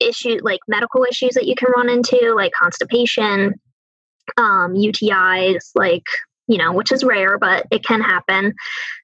issue 0.00 0.38
like 0.42 0.60
medical 0.66 1.04
issues 1.04 1.34
that 1.34 1.46
you 1.46 1.54
can 1.54 1.70
run 1.76 1.88
into, 1.88 2.34
like 2.34 2.52
constipation, 2.52 3.54
um, 4.36 4.74
UTIs, 4.74 5.70
like, 5.74 6.02
you 6.48 6.58
know, 6.58 6.72
which 6.72 6.90
is 6.90 7.04
rare, 7.04 7.38
but 7.38 7.66
it 7.70 7.84
can 7.84 8.00
happen. 8.00 8.54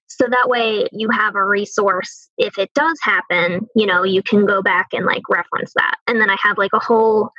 So 0.09 0.27
that 0.29 0.49
way 0.49 0.89
you 0.91 1.09
have 1.11 1.37
a 1.37 1.45
resource. 1.45 2.29
If 2.39 2.59
it 2.59 2.71
does 2.75 2.99
happen, 3.03 3.69
you 3.77 3.87
know, 3.87 4.03
you 4.03 4.23
can 4.23 4.47
go 4.47 4.63
back 4.63 4.89
and 4.93 5.07
like 5.07 5.23
reference 5.29 5.73
that. 5.77 5.97
And 6.07 6.21
then 6.21 6.31
I 6.31 6.37
have 6.43 6.59
like 6.59 6.73
a 6.73 6.81
whole 6.81 7.31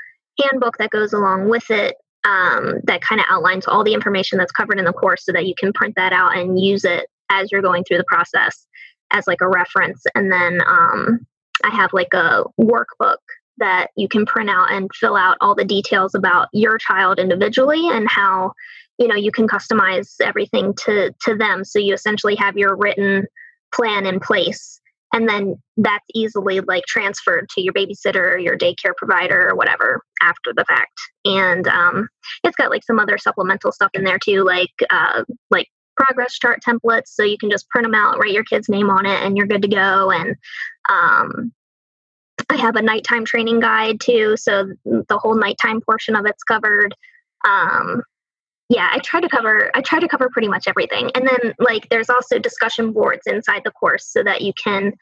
handbook 0.41 0.77
that 0.77 0.91
goes 0.91 1.11
along 1.11 1.49
with 1.49 1.69
it 1.69 1.95
um, 2.25 2.79
that 2.83 3.01
kind 3.01 3.21
of 3.21 3.27
outlines 3.29 3.65
all 3.67 3.83
the 3.83 3.93
information 3.93 4.37
that's 4.37 4.51
covered 4.51 4.79
in 4.79 4.85
the 4.85 4.93
course 4.93 5.25
so 5.25 5.31
that 5.31 5.45
you 5.45 5.53
can 5.57 5.73
print 5.73 5.95
that 5.95 6.13
out 6.13 6.37
and 6.37 6.59
use 6.59 6.83
it 6.83 7.07
as 7.29 7.51
you're 7.51 7.61
going 7.61 7.83
through 7.83 7.97
the 7.97 8.03
process 8.05 8.67
as 9.11 9.25
like 9.27 9.41
a 9.41 9.47
reference. 9.47 10.03
And 10.15 10.31
then 10.31 10.61
um, 10.67 11.25
I 11.63 11.69
have 11.75 11.93
like 11.93 12.13
a 12.13 12.43
workbook 12.59 13.17
that 13.57 13.87
you 13.95 14.07
can 14.07 14.25
print 14.25 14.49
out 14.49 14.71
and 14.71 14.89
fill 14.93 15.15
out 15.15 15.37
all 15.41 15.55
the 15.55 15.65
details 15.65 16.15
about 16.15 16.47
your 16.53 16.77
child 16.77 17.19
individually 17.19 17.89
and 17.89 18.09
how 18.09 18.53
you 18.97 19.07
know 19.07 19.15
you 19.15 19.31
can 19.31 19.47
customize 19.47 20.15
everything 20.21 20.73
to 20.85 21.13
to 21.21 21.35
them 21.35 21.63
so 21.63 21.77
you 21.77 21.93
essentially 21.93 22.35
have 22.35 22.57
your 22.57 22.75
written 22.75 23.25
plan 23.73 24.05
in 24.05 24.19
place 24.19 24.78
and 25.13 25.27
then 25.27 25.55
that's 25.77 26.05
easily 26.13 26.59
like 26.61 26.83
transferred 26.85 27.47
to 27.49 27.61
your 27.61 27.73
babysitter 27.73 28.33
or 28.33 28.37
your 28.37 28.57
daycare 28.57 28.95
provider 28.97 29.49
or 29.49 29.55
whatever 29.55 30.01
after 30.21 30.53
the 30.55 30.65
fact 30.65 30.99
and 31.25 31.67
um, 31.67 32.07
it's 32.43 32.55
got 32.55 32.69
like 32.69 32.83
some 32.83 32.99
other 32.99 33.17
supplemental 33.17 33.71
stuff 33.71 33.91
in 33.93 34.03
there 34.03 34.19
too 34.19 34.43
like 34.43 34.73
uh, 34.89 35.23
like 35.49 35.67
progress 35.95 36.33
chart 36.33 36.59
templates 36.65 37.07
so 37.07 37.23
you 37.23 37.37
can 37.37 37.49
just 37.49 37.67
print 37.69 37.85
them 37.85 37.95
out 37.95 38.17
write 38.19 38.31
your 38.31 38.43
kid's 38.43 38.69
name 38.69 38.89
on 38.89 39.05
it 39.05 39.21
and 39.21 39.37
you're 39.37 39.47
good 39.47 39.61
to 39.61 39.67
go 39.67 40.11
and 40.11 40.35
um, 40.89 41.51
I 42.49 42.55
have 42.55 42.75
a 42.75 42.81
nighttime 42.81 43.25
training 43.25 43.59
guide 43.59 43.99
too, 43.99 44.35
so 44.35 44.73
the 44.85 45.17
whole 45.17 45.35
nighttime 45.35 45.81
portion 45.81 46.15
of 46.15 46.25
it's 46.25 46.43
covered. 46.43 46.95
Um, 47.47 48.01
yeah, 48.69 48.89
I 48.91 48.99
try 48.99 49.19
to 49.19 49.27
cover 49.27 49.71
I 49.75 49.81
try 49.81 49.99
to 49.99 50.07
cover 50.07 50.29
pretty 50.29 50.47
much 50.47 50.67
everything. 50.67 51.11
And 51.15 51.27
then 51.27 51.53
like 51.59 51.89
there's 51.89 52.09
also 52.09 52.37
discussion 52.39 52.93
boards 52.93 53.23
inside 53.25 53.63
the 53.65 53.71
course 53.71 54.07
so 54.07 54.23
that 54.23 54.41
you 54.41 54.53
can 54.63 54.93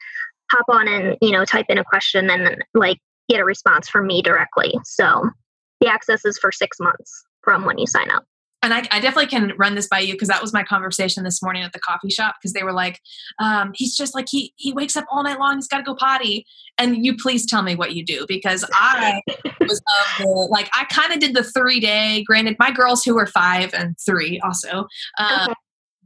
hop 0.50 0.64
on 0.68 0.88
and, 0.88 1.16
you 1.20 1.30
know, 1.30 1.44
type 1.44 1.66
in 1.68 1.78
a 1.78 1.84
question 1.84 2.30
and 2.30 2.46
then 2.46 2.58
like 2.72 2.98
get 3.28 3.40
a 3.40 3.44
response 3.44 3.88
from 3.88 4.06
me 4.06 4.22
directly. 4.22 4.72
So 4.84 5.28
the 5.80 5.88
access 5.88 6.24
is 6.24 6.38
for 6.38 6.50
6 6.50 6.78
months 6.80 7.24
from 7.42 7.66
when 7.66 7.78
you 7.78 7.86
sign 7.86 8.10
up 8.10 8.24
and 8.62 8.74
I, 8.74 8.78
I, 8.90 9.00
definitely 9.00 9.26
can 9.26 9.52
run 9.56 9.74
this 9.74 9.88
by 9.88 10.00
you 10.00 10.14
because 10.14 10.28
that 10.28 10.42
was 10.42 10.52
my 10.52 10.62
conversation 10.62 11.24
this 11.24 11.42
morning 11.42 11.62
at 11.62 11.72
the 11.72 11.78
coffee 11.78 12.10
shop 12.10 12.36
because 12.40 12.52
they 12.52 12.62
were 12.62 12.72
like 12.72 13.00
um, 13.38 13.72
he's 13.74 13.96
just 13.96 14.14
like 14.14 14.26
he 14.28 14.52
he 14.56 14.72
wakes 14.72 14.96
up 14.96 15.04
all 15.10 15.22
night 15.22 15.38
long 15.38 15.56
he's 15.56 15.68
got 15.68 15.78
to 15.78 15.84
go 15.84 15.94
potty 15.94 16.44
and 16.76 17.04
you 17.04 17.16
please 17.16 17.46
tell 17.46 17.62
me 17.62 17.74
what 17.74 17.94
you 17.94 18.04
do 18.04 18.24
because 18.28 18.64
i 18.72 19.20
was 19.60 19.78
of 19.78 20.18
the 20.18 20.28
like 20.50 20.68
i 20.74 20.84
kind 20.84 21.12
of 21.12 21.20
did 21.20 21.34
the 21.34 21.44
three 21.44 21.80
day 21.80 22.24
granted 22.26 22.56
my 22.58 22.70
girls 22.70 23.04
who 23.04 23.14
were 23.14 23.26
five 23.26 23.72
and 23.74 23.96
three 24.04 24.40
also 24.40 24.86
um, 25.18 25.50
okay. 25.50 25.54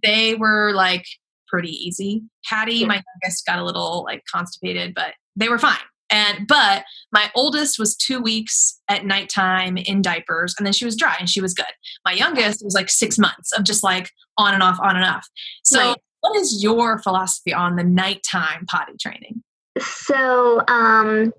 they 0.02 0.34
were 0.34 0.72
like 0.74 1.06
pretty 1.48 1.70
easy 1.70 2.22
hattie 2.44 2.76
yeah. 2.76 2.86
my 2.86 3.02
youngest 3.22 3.46
got 3.46 3.58
a 3.58 3.64
little 3.64 4.04
like 4.04 4.22
constipated 4.30 4.94
but 4.94 5.14
they 5.36 5.48
were 5.48 5.58
fine 5.58 5.76
and 6.12 6.46
but 6.46 6.84
my 7.10 7.30
oldest 7.34 7.78
was 7.78 7.96
two 7.96 8.20
weeks 8.20 8.78
at 8.88 9.04
nighttime 9.04 9.76
in 9.78 10.02
diapers, 10.02 10.54
and 10.56 10.66
then 10.66 10.72
she 10.72 10.84
was 10.84 10.94
dry 10.94 11.16
and 11.18 11.28
she 11.28 11.40
was 11.40 11.54
good. 11.54 11.66
My 12.04 12.12
youngest 12.12 12.62
was 12.62 12.74
like 12.74 12.90
six 12.90 13.18
months 13.18 13.50
of 13.52 13.64
just 13.64 13.82
like 13.82 14.10
on 14.38 14.54
and 14.54 14.62
off, 14.62 14.78
on 14.80 14.94
and 14.94 15.04
off. 15.04 15.26
So, 15.64 15.80
right. 15.80 15.96
what 16.20 16.36
is 16.36 16.62
your 16.62 16.98
philosophy 17.00 17.54
on 17.54 17.76
the 17.76 17.84
nighttime 17.84 18.66
potty 18.66 18.92
training? 19.00 19.42
So, 19.80 20.62
um, 20.68 21.32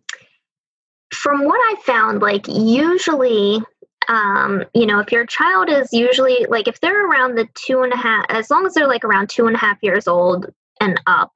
from 1.13 1.45
what 1.45 1.59
I 1.59 1.75
found, 1.85 2.21
like 2.21 2.47
usually 2.47 3.61
um, 4.09 4.65
you 4.73 4.85
know, 4.85 4.99
if 4.99 5.11
your 5.11 5.25
child 5.25 5.69
is 5.69 5.93
usually 5.93 6.45
like 6.49 6.67
if 6.67 6.79
they're 6.81 7.07
around 7.07 7.35
the 7.35 7.47
two 7.53 7.83
and 7.83 7.93
a 7.93 7.97
half, 7.97 8.25
as 8.29 8.49
long 8.49 8.65
as 8.65 8.73
they're 8.73 8.87
like 8.87 9.05
around 9.05 9.29
two 9.29 9.47
and 9.47 9.55
a 9.55 9.59
half 9.59 9.77
years 9.81 10.07
old 10.07 10.47
and 10.81 10.99
up, 11.07 11.31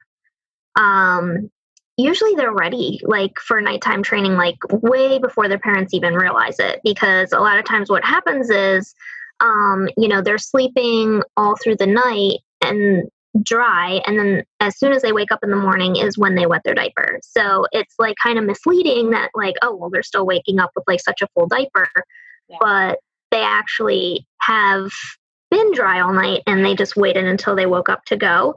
um, 0.76 1.50
usually 1.98 2.36
they're 2.36 2.54
ready 2.54 3.00
like 3.04 3.34
for 3.40 3.60
nighttime 3.60 4.04
training 4.04 4.36
like 4.36 4.58
way 4.70 5.18
before 5.20 5.48
their 5.48 5.60
parents 5.60 5.94
even 5.94 6.14
realize 6.14 6.60
it 6.60 6.80
because 6.84 7.34
a 7.34 7.40
lot 7.40 7.58
of 7.58 7.66
times 7.66 7.90
what 7.90 8.06
happens 8.06 8.50
is 8.50 8.94
um, 9.40 9.90
you 9.98 10.08
know 10.08 10.22
they're 10.22 10.38
sleeping 10.38 11.24
all 11.36 11.56
through 11.58 11.76
the 11.76 11.88
night 11.88 12.40
and 12.62 13.10
dry 13.44 14.02
and 14.08 14.18
then 14.18 14.44
as 14.60 14.78
soon 14.80 14.92
as 14.92 15.02
they 15.02 15.12
wake 15.12 15.32
up 15.32 15.44
in 15.44 15.52
the 15.52 15.56
morning 15.56 15.96
is 15.96 16.18
when 16.18 16.34
they 16.34 16.48
wet 16.48 16.62
their 16.64 16.74
diaper 16.74 17.20
so 17.22 17.66
it's 17.72 17.94
like 18.00 18.16
kind 18.22 18.40
of 18.40 18.46
misleading 18.46 19.12
that 19.12 19.30
like 19.36 19.56
oh 19.62 19.76
well 19.76 19.92
they're 19.92 20.02
still 20.02 20.26
waking 20.26 20.60
up 20.60 20.72
with 20.76 20.84
like 20.88 21.00
such 21.00 21.22
a 21.22 21.28
full 21.36 21.46
diaper 21.46 21.88
yeah. 22.50 22.58
but 22.60 23.00
they 23.30 23.42
actually 23.42 24.26
have 24.42 24.90
been 25.50 25.72
dry 25.74 26.02
all 26.02 26.14
night 26.14 26.42
and 26.48 26.64
they 26.64 26.76
just 26.76 26.96
waited 26.96 27.26
until 27.26 27.56
they 27.56 27.66
woke 27.66 27.90
up 27.90 28.04
to 28.06 28.18
go. 28.18 28.56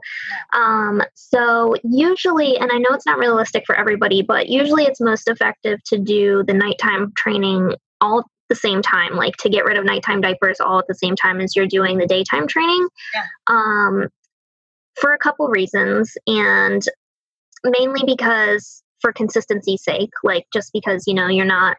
Um, 0.53 1.01
so, 1.15 1.75
usually, 1.83 2.57
and 2.57 2.71
I 2.71 2.77
know 2.77 2.89
it's 2.91 3.05
not 3.05 3.19
realistic 3.19 3.63
for 3.65 3.75
everybody, 3.75 4.21
but 4.21 4.49
usually 4.49 4.83
it's 4.83 5.01
most 5.01 5.27
effective 5.27 5.83
to 5.85 5.97
do 5.97 6.43
the 6.45 6.53
nighttime 6.53 7.13
training 7.15 7.75
all 8.01 8.19
at 8.19 8.25
the 8.49 8.55
same 8.55 8.81
time, 8.81 9.15
like 9.15 9.37
to 9.37 9.49
get 9.49 9.65
rid 9.65 9.77
of 9.77 9.85
nighttime 9.85 10.21
diapers 10.21 10.59
all 10.59 10.79
at 10.79 10.87
the 10.87 10.95
same 10.95 11.15
time 11.15 11.39
as 11.39 11.55
you're 11.55 11.67
doing 11.67 11.97
the 11.97 12.07
daytime 12.07 12.47
training. 12.47 12.87
Yeah. 13.13 13.23
Um, 13.47 14.07
for 14.95 15.13
a 15.13 15.17
couple 15.17 15.47
reasons, 15.47 16.13
and 16.27 16.83
mainly 17.63 18.01
because 18.05 18.83
for 18.99 19.13
consistency's 19.13 19.83
sake, 19.83 20.11
like 20.23 20.45
just 20.53 20.71
because 20.73 21.05
you 21.07 21.13
know 21.13 21.27
you're 21.27 21.45
not 21.45 21.77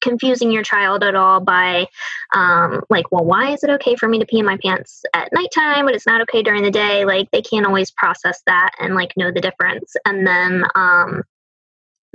confusing 0.00 0.50
your 0.50 0.62
child 0.62 1.04
at 1.04 1.14
all 1.14 1.40
by 1.40 1.86
um, 2.34 2.82
like 2.88 3.10
well 3.12 3.24
why 3.24 3.52
is 3.52 3.62
it 3.62 3.70
okay 3.70 3.94
for 3.96 4.08
me 4.08 4.18
to 4.18 4.26
pee 4.26 4.38
in 4.38 4.46
my 4.46 4.56
pants 4.62 5.04
at 5.14 5.28
nighttime 5.32 5.84
but 5.84 5.94
it's 5.94 6.06
not 6.06 6.20
okay 6.22 6.42
during 6.42 6.62
the 6.62 6.70
day? 6.70 7.04
Like 7.04 7.30
they 7.30 7.42
can't 7.42 7.66
always 7.66 7.90
process 7.90 8.42
that 8.46 8.70
and 8.78 8.94
like 8.94 9.12
know 9.16 9.30
the 9.30 9.40
difference. 9.40 9.94
And 10.04 10.26
then 10.26 10.64
um, 10.74 11.22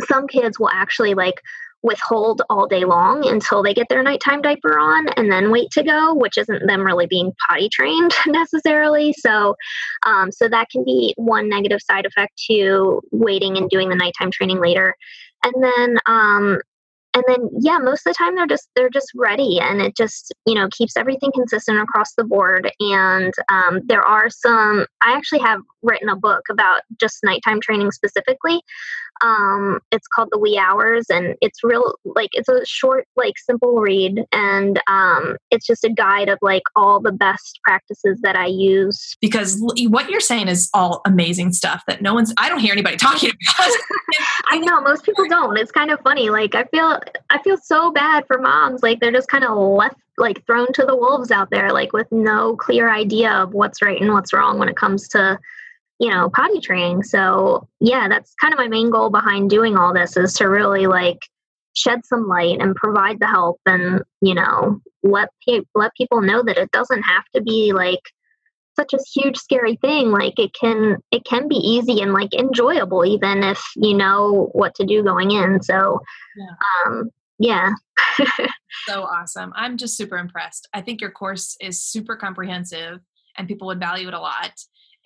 some 0.02 0.28
kids 0.28 0.60
will 0.60 0.70
actually 0.70 1.14
like 1.14 1.42
withhold 1.84 2.44
all 2.50 2.68
day 2.68 2.86
long 2.86 3.28
until 3.28 3.64
they 3.64 3.74
get 3.74 3.88
their 3.90 4.04
nighttime 4.04 4.42
diaper 4.42 4.78
on 4.78 5.10
and 5.10 5.32
then 5.32 5.50
wait 5.50 5.72
to 5.72 5.82
go 5.82 6.14
which 6.14 6.38
isn't 6.38 6.68
them 6.68 6.82
really 6.82 7.08
being 7.08 7.32
potty 7.48 7.70
trained 7.70 8.14
necessarily. 8.28 9.14
So 9.14 9.56
um, 10.06 10.32
so 10.32 10.48
that 10.48 10.70
can 10.70 10.84
be 10.84 11.14
one 11.18 11.50
negative 11.50 11.82
side 11.82 12.06
effect 12.06 12.42
to 12.50 13.02
waiting 13.12 13.58
and 13.58 13.70
doing 13.70 13.90
the 13.90 13.96
nighttime 13.96 14.32
training 14.32 14.60
later. 14.60 14.96
And 15.44 15.64
then 15.64 15.98
um, 16.06 16.60
and 17.14 17.24
then 17.28 17.50
yeah 17.60 17.78
most 17.78 18.06
of 18.06 18.14
the 18.14 18.18
time 18.18 18.36
they're 18.36 18.48
just 18.48 18.70
they're 18.76 18.90
just 18.90 19.12
ready 19.16 19.60
and 19.60 19.82
it 19.82 19.96
just 19.96 20.34
you 20.46 20.54
know 20.54 20.68
keeps 20.72 20.96
everything 20.96 21.32
consistent 21.34 21.80
across 21.80 22.14
the 22.16 22.24
board. 22.24 22.72
And 22.80 23.34
um, 23.50 23.82
there 23.86 24.04
are 24.04 24.30
some 24.30 24.86
i 25.02 25.14
actually 25.14 25.40
have 25.40 25.62
written 25.84 26.10
a 26.10 26.16
book 26.16 26.44
about 26.50 26.82
just 27.00 27.20
nighttime 27.24 27.60
training 27.62 27.92
specifically. 27.92 28.62
Um, 29.24 29.80
it's 29.92 30.08
called 30.08 30.30
the 30.32 30.40
wee 30.40 30.58
hours 30.58 31.06
and 31.10 31.36
it's 31.42 31.64
real 31.64 31.96
like 32.06 32.30
it's 32.34 32.50
a 32.50 32.66
short 32.66 33.06
like 33.16 33.38
simple 33.38 33.76
read 33.76 34.24
and 34.32 34.82
um, 34.88 35.38
it's 35.52 35.68
just 35.68 35.84
a 35.84 35.90
guide 35.90 36.28
of 36.28 36.40
like 36.42 36.64
all 36.76 37.00
the 37.00 37.12
best 37.12 37.60
practices 37.64 38.20
that 38.24 38.36
i 38.36 38.48
use. 38.48 39.16
Because 39.22 39.58
what 39.60 40.10
you're 40.10 40.20
saying 40.20 40.48
is 40.48 40.70
all 40.74 41.02
amazing 41.06 41.54
stuff 41.54 41.84
that 41.88 42.02
no 42.02 42.14
one's 42.14 42.34
i 42.38 42.50
don't 42.50 42.60
hear 42.60 42.74
anybody 42.74 42.98
talking 42.98 43.30
about. 43.30 43.72
I 44.52 44.58
know 44.58 44.82
most 44.82 45.04
people 45.04 45.26
don't. 45.28 45.58
It's 45.58 45.72
kind 45.72 45.92
of 45.92 46.00
funny. 46.02 46.30
Like 46.30 46.56
i 46.56 46.64
feel 46.66 47.00
i 47.30 47.42
feel 47.42 47.58
so 47.58 47.92
bad 47.92 48.26
for 48.28 48.40
moms 48.40 48.84
like 48.84 49.00
they're 49.00 49.12
just 49.12 49.28
kind 49.28 49.44
of 49.44 49.58
left 49.58 49.96
like 50.18 50.46
thrown 50.46 50.72
to 50.74 50.86
the 50.86 50.96
wolves 50.96 51.32
out 51.32 51.50
there 51.50 51.72
like 51.72 51.94
with 51.94 52.08
no 52.12 52.56
clear 52.56 52.92
idea 52.92 53.32
of 53.32 53.54
what's 53.54 53.82
right 53.82 54.02
and 54.02 54.14
what's 54.14 54.34
wrong 54.34 54.60
when 54.60 54.70
it 54.70 54.78
comes 54.78 55.08
to 55.08 55.38
you 56.00 56.10
know 56.10 56.30
potty 56.30 56.60
training. 56.60 57.04
So 57.04 57.68
yeah 57.80 58.08
that's 58.08 58.34
kind 58.36 58.54
of 58.54 58.60
my 58.60 58.68
main 58.68 58.90
goal 58.90 59.10
behind 59.10 59.50
doing 59.50 59.78
all 59.78 59.94
this 59.94 60.18
is 60.18 60.34
to 60.36 60.46
really 60.46 60.88
like 60.88 61.20
shed 61.74 62.06
some 62.06 62.28
light 62.28 62.60
and 62.60 62.76
provide 62.76 63.20
the 63.20 63.28
help 63.28 63.60
and 63.66 64.02
you 64.22 64.34
know 64.34 64.82
let 65.04 65.30
pe- 65.48 65.66
let 65.74 65.96
people 65.96 66.22
know 66.22 66.44
that 66.44 66.58
it 66.58 66.72
doesn't 66.72 67.04
have 67.04 67.24
to 67.34 67.42
be 67.42 67.72
like 67.74 68.02
such 68.82 68.94
a 68.94 69.20
huge 69.20 69.38
scary 69.38 69.76
thing 69.78 70.12
like 70.12 70.38
it 70.40 70.52
can 70.60 70.98
it 71.12 71.24
can 71.24 71.48
be 71.48 71.56
easy 71.56 72.02
and 72.02 72.14
like 72.14 72.34
enjoyable 72.34 73.06
even 73.06 73.44
if 73.44 73.62
you 73.76 73.96
know 73.96 74.50
what 74.54 74.74
to 74.76 74.86
do 74.86 75.04
going 75.04 75.32
in 75.32 75.62
so 75.62 76.00
yeah, 76.38 76.56
um, 76.86 77.12
yeah. 77.42 77.72
so 78.88 79.02
awesome. 79.02 79.52
I'm 79.56 79.76
just 79.76 79.98
super 79.98 80.18
impressed. 80.18 80.70
I 80.74 80.82
think 80.82 81.02
your 81.02 81.10
course 81.10 81.58
is 81.60 81.84
super 81.84 82.16
comprehensive 82.16 83.00
and 83.36 83.48
people 83.48 83.66
would 83.68 83.80
value 83.80 84.08
it 84.08 84.14
a 84.14 84.20
lot. 84.20 84.52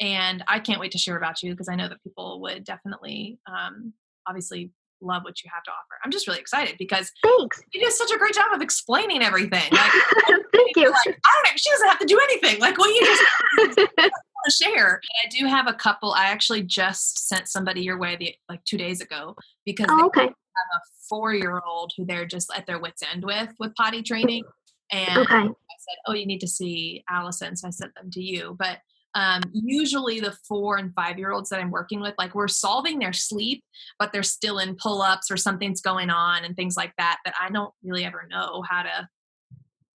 And 0.01 0.43
I 0.47 0.59
can't 0.59 0.81
wait 0.81 0.91
to 0.91 0.97
share 0.97 1.15
about 1.15 1.41
you 1.41 1.51
because 1.51 1.69
I 1.69 1.75
know 1.75 1.87
that 1.87 2.03
people 2.03 2.41
would 2.41 2.65
definitely, 2.65 3.39
um, 3.47 3.93
obviously, 4.27 4.71
love 5.05 5.23
what 5.23 5.43
you 5.43 5.49
have 5.53 5.63
to 5.63 5.71
offer. 5.71 5.99
I'm 6.03 6.11
just 6.11 6.27
really 6.27 6.39
excited 6.39 6.75
because 6.77 7.11
thanks. 7.23 7.61
You 7.73 7.81
do 7.81 7.91
such 7.91 8.11
a 8.11 8.17
great 8.17 8.33
job 8.33 8.53
of 8.53 8.61
explaining 8.61 9.21
everything. 9.21 9.71
Like, 9.71 9.91
Thank 10.53 10.75
you. 10.75 10.89
Like, 10.89 11.19
I 11.25 11.31
don't 11.33 11.43
know. 11.43 11.57
She 11.57 11.69
doesn't 11.69 11.87
have 11.87 11.99
to 11.99 12.05
do 12.05 12.19
anything. 12.19 12.59
Like, 12.59 12.77
well, 12.77 12.93
you 12.93 13.05
just 13.05 13.75
to 14.45 14.51
share. 14.51 14.93
And 14.95 15.33
I 15.33 15.37
do 15.37 15.45
have 15.47 15.67
a 15.67 15.73
couple. 15.73 16.13
I 16.13 16.25
actually 16.25 16.63
just 16.63 17.27
sent 17.27 17.47
somebody 17.47 17.81
your 17.81 17.97
way 17.97 18.15
the, 18.15 18.35
like 18.49 18.63
two 18.65 18.77
days 18.77 19.01
ago 19.01 19.35
because 19.65 19.87
oh, 19.89 20.07
okay. 20.07 20.21
have 20.21 20.31
a 20.31 20.81
four 21.09 21.33
year 21.33 21.61
old 21.65 21.91
who 21.97 22.05
they're 22.05 22.25
just 22.25 22.51
at 22.55 22.65
their 22.65 22.79
wits 22.79 23.03
end 23.13 23.23
with 23.25 23.49
with 23.59 23.75
potty 23.75 24.01
training. 24.01 24.43
And 24.91 25.17
okay. 25.17 25.35
I 25.35 25.47
said, 25.47 25.97
"Oh, 26.07 26.13
you 26.13 26.27
need 26.27 26.41
to 26.41 26.47
see 26.47 27.03
Allison," 27.09 27.55
so 27.55 27.67
I 27.67 27.71
sent 27.71 27.95
them 27.95 28.11
to 28.11 28.21
you. 28.21 28.55
But 28.57 28.79
um, 29.15 29.41
usually 29.53 30.19
the 30.19 30.35
four 30.47 30.77
and 30.77 30.93
five 30.93 31.17
year 31.17 31.31
olds 31.31 31.49
that 31.49 31.59
I'm 31.59 31.71
working 31.71 32.01
with, 32.01 32.13
like 32.17 32.35
we're 32.35 32.49
solving 32.49 32.99
their 32.99 33.13
sleep, 33.13 33.63
but 33.97 34.11
they're 34.11 34.23
still 34.23 34.59
in 34.59 34.75
pull 34.75 35.01
ups 35.01 35.31
or 35.31 35.37
something's 35.37 35.81
going 35.81 36.09
on 36.09 36.43
and 36.43 36.55
things 36.55 36.75
like 36.75 36.93
that 36.97 37.19
that 37.23 37.33
I 37.39 37.49
don't 37.49 37.73
really 37.81 38.05
ever 38.05 38.27
know 38.29 38.61
how 38.69 38.83
to. 38.83 39.09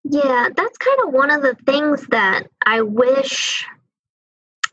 Yeah, 0.05 0.49
that's 0.57 0.79
kind 0.79 1.01
of 1.07 1.13
one 1.13 1.31
of 1.31 1.43
the 1.43 1.55
things 1.67 2.07
that 2.09 2.45
I 2.65 2.81
wish. 2.81 3.67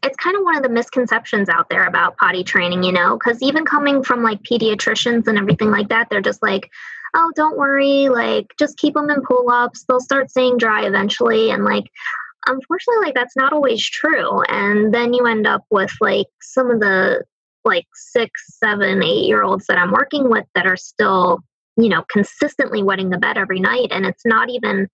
It's 0.02 0.16
kind 0.16 0.38
of 0.38 0.44
one 0.44 0.56
of 0.56 0.64
the 0.64 0.70
misconceptions 0.70 1.50
out 1.50 1.70
there 1.70 1.86
about 1.86 2.16
potty 2.16 2.46
training, 2.46 2.84
you 2.84 2.94
know, 2.94 3.18
because 3.18 3.42
even 3.42 3.66
coming 3.66 4.02
from 4.02 4.24
like 4.24 4.42
pediatricians 4.44 5.28
and 5.28 5.38
everything 5.38 5.72
like 5.72 5.90
that, 5.90 6.08
they're 6.10 6.22
just 6.22 6.42
like, 6.42 6.70
oh, 7.14 7.32
don't 7.36 7.58
worry, 7.58 8.08
like 8.08 8.54
just 8.58 8.78
keep 8.78 8.94
them 8.94 9.10
in 9.10 9.22
pull 9.22 9.50
ups. 9.50 9.84
They'll 9.84 10.00
start 10.00 10.32
saying 10.32 10.60
dry 10.60 10.86
eventually. 10.86 11.52
And 11.52 11.66
like, 11.66 11.92
unfortunately 12.46 13.06
like 13.06 13.16
that's 13.16 13.36
not 13.36 13.54
always 13.54 13.84
true 13.84 14.42
and 14.44 14.94
then 14.94 15.14
you 15.14 15.26
end 15.26 15.48
up 15.48 15.64
with 15.70 15.92
like 16.00 16.28
some 16.42 16.70
of 16.70 16.80
the 16.80 17.24
like 17.66 17.86
six 17.94 18.32
seven 18.60 19.04
eight 19.04 19.26
year 19.26 19.44
olds 19.44 19.66
that 19.68 19.78
i'm 19.78 19.92
working 19.92 20.30
with 20.30 20.46
that 20.56 20.68
are 20.68 20.78
still 20.78 21.40
you 21.78 21.90
know 21.90 22.04
consistently 22.12 22.84
wetting 22.84 23.10
the 23.10 23.18
bed 23.18 23.38
every 23.38 23.60
night 23.60 23.88
and 23.92 24.06
it's 24.06 24.26
not 24.26 24.50
even 24.50 24.88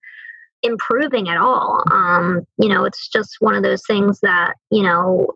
improving 0.63 1.27
at 1.29 1.38
all. 1.38 1.83
Um 1.91 2.45
you 2.57 2.69
know 2.69 2.85
it's 2.85 3.07
just 3.09 3.38
one 3.39 3.55
of 3.55 3.63
those 3.63 3.83
things 3.85 4.19
that 4.21 4.53
you 4.71 4.83
know 4.83 5.27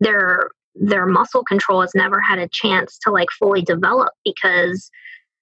their 0.00 0.50
their 0.74 1.06
muscle 1.06 1.44
control 1.44 1.80
has 1.80 1.94
never 1.94 2.20
had 2.20 2.38
a 2.38 2.48
chance 2.48 2.98
to 2.98 3.10
like 3.10 3.28
fully 3.38 3.62
develop 3.62 4.12
because 4.24 4.90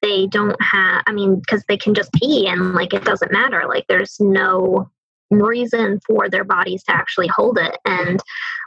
they 0.03 0.27
don't 0.27 0.61
have 0.63 1.03
i 1.07 1.13
mean 1.13 1.39
because 1.39 1.63
they 1.69 1.77
can 1.77 1.95
just 1.95 2.13
pee 2.15 2.49
and 2.49 2.75
like 2.75 2.95
it 2.95 3.05
doesn't 3.05 3.33
matter. 3.33 3.65
Like 3.69 3.87
there's 3.89 4.19
no 4.19 4.91
reason 5.31 6.01
for 6.07 6.29
their 6.29 6.45
bodies 6.45 6.83
to 6.85 6.93
actually 6.95 7.29
hold 7.29 7.59
it. 7.59 7.79
And 7.85 8.21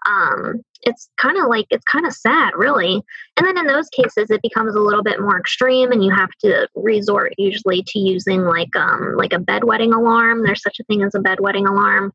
um, 0.06 0.62
it's 0.84 1.10
kind 1.18 1.38
of 1.38 1.48
like 1.48 1.66
it's 1.70 1.84
kind 1.86 2.06
of 2.06 2.14
sad 2.14 2.54
really. 2.56 3.02
And 3.38 3.48
then 3.48 3.58
in 3.58 3.68
those 3.68 3.90
cases 3.90 4.30
it 4.30 4.42
becomes 4.42 4.76
a 4.76 4.80
little 4.80 5.04
bit 5.04 5.20
more 5.20 5.38
extreme 5.38 5.92
and 5.92 6.04
you 6.04 6.12
have 6.14 6.32
to 6.42 6.68
resort 6.76 7.34
usually 7.38 7.84
to 7.88 8.00
using 8.00 8.44
like 8.44 8.76
um, 8.76 9.16
like 9.16 9.34
a 9.34 9.40
bedwetting 9.40 9.96
alarm. 9.96 10.44
There's 10.44 10.62
such 10.62 10.80
a 10.80 10.84
thing 10.86 11.04
as 11.04 11.16
a 11.16 11.20
bedwetting 11.20 11.68
alarm. 11.68 12.14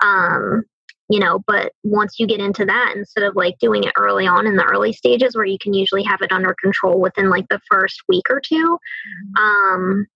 Um, 0.00 0.64
you 1.10 1.18
know 1.18 1.42
but 1.46 1.72
once 1.84 2.18
you 2.18 2.26
get 2.26 2.40
into 2.40 2.64
that 2.64 2.92
instead 2.94 3.24
of 3.24 3.34
like 3.34 3.58
doing 3.58 3.84
it 3.84 3.92
early 3.96 4.26
on 4.26 4.46
in 4.46 4.56
the 4.56 4.64
early 4.64 4.92
stages 4.92 5.34
where 5.34 5.46
you 5.46 5.58
can 5.58 5.72
usually 5.72 6.02
have 6.02 6.20
it 6.20 6.30
under 6.30 6.54
control 6.62 7.00
within 7.00 7.30
like 7.30 7.48
the 7.48 7.60
first 7.70 8.02
week 8.08 8.24
or 8.28 8.40
2 8.40 8.54
mm-hmm. 8.54 9.42
um, 9.42 10.06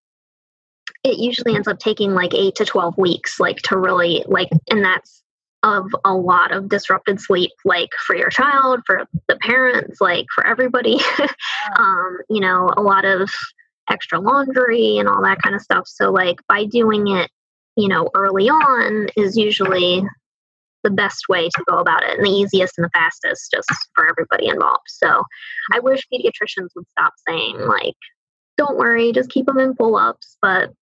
it 1.04 1.18
usually 1.18 1.54
ends 1.54 1.68
up 1.68 1.78
taking 1.78 2.14
like 2.14 2.34
eight 2.34 2.54
to 2.56 2.64
12 2.64 2.96
weeks, 2.96 3.40
like 3.40 3.58
to 3.58 3.76
really 3.76 4.24
like, 4.28 4.48
and 4.70 4.84
that's 4.84 5.22
of 5.62 5.86
a 6.04 6.14
lot 6.14 6.52
of 6.52 6.68
disrupted 6.68 7.20
sleep, 7.20 7.52
like 7.64 7.90
for 8.06 8.16
your 8.16 8.30
child, 8.30 8.80
for 8.84 9.04
the 9.28 9.36
parents, 9.36 10.00
like 10.00 10.26
for 10.34 10.46
everybody, 10.46 10.98
um, 11.78 12.18
you 12.28 12.40
know, 12.40 12.72
a 12.76 12.82
lot 12.82 13.04
of 13.04 13.30
extra 13.90 14.18
laundry 14.18 14.98
and 14.98 15.08
all 15.08 15.22
that 15.22 15.40
kind 15.42 15.54
of 15.54 15.62
stuff. 15.62 15.84
So, 15.86 16.10
like, 16.10 16.36
by 16.48 16.64
doing 16.64 17.08
it, 17.08 17.30
you 17.76 17.88
know, 17.88 18.10
early 18.14 18.48
on 18.48 19.08
is 19.16 19.36
usually 19.36 20.02
the 20.82 20.90
best 20.90 21.28
way 21.28 21.48
to 21.48 21.64
go 21.68 21.78
about 21.78 22.02
it 22.02 22.16
and 22.16 22.26
the 22.26 22.30
easiest 22.30 22.76
and 22.76 22.84
the 22.84 22.90
fastest 22.92 23.52
just 23.54 23.70
for 23.94 24.08
everybody 24.08 24.48
involved. 24.48 24.88
So, 24.88 25.22
I 25.72 25.78
wish 25.78 26.06
pediatricians 26.12 26.68
would 26.74 26.88
stop 26.90 27.12
saying, 27.28 27.58
like, 27.58 27.94
don't 28.58 28.78
worry, 28.78 29.12
just 29.12 29.30
keep 29.30 29.46
them 29.46 29.58
in 29.58 29.74
pull 29.74 29.96
ups. 29.96 30.36
But 30.42 30.72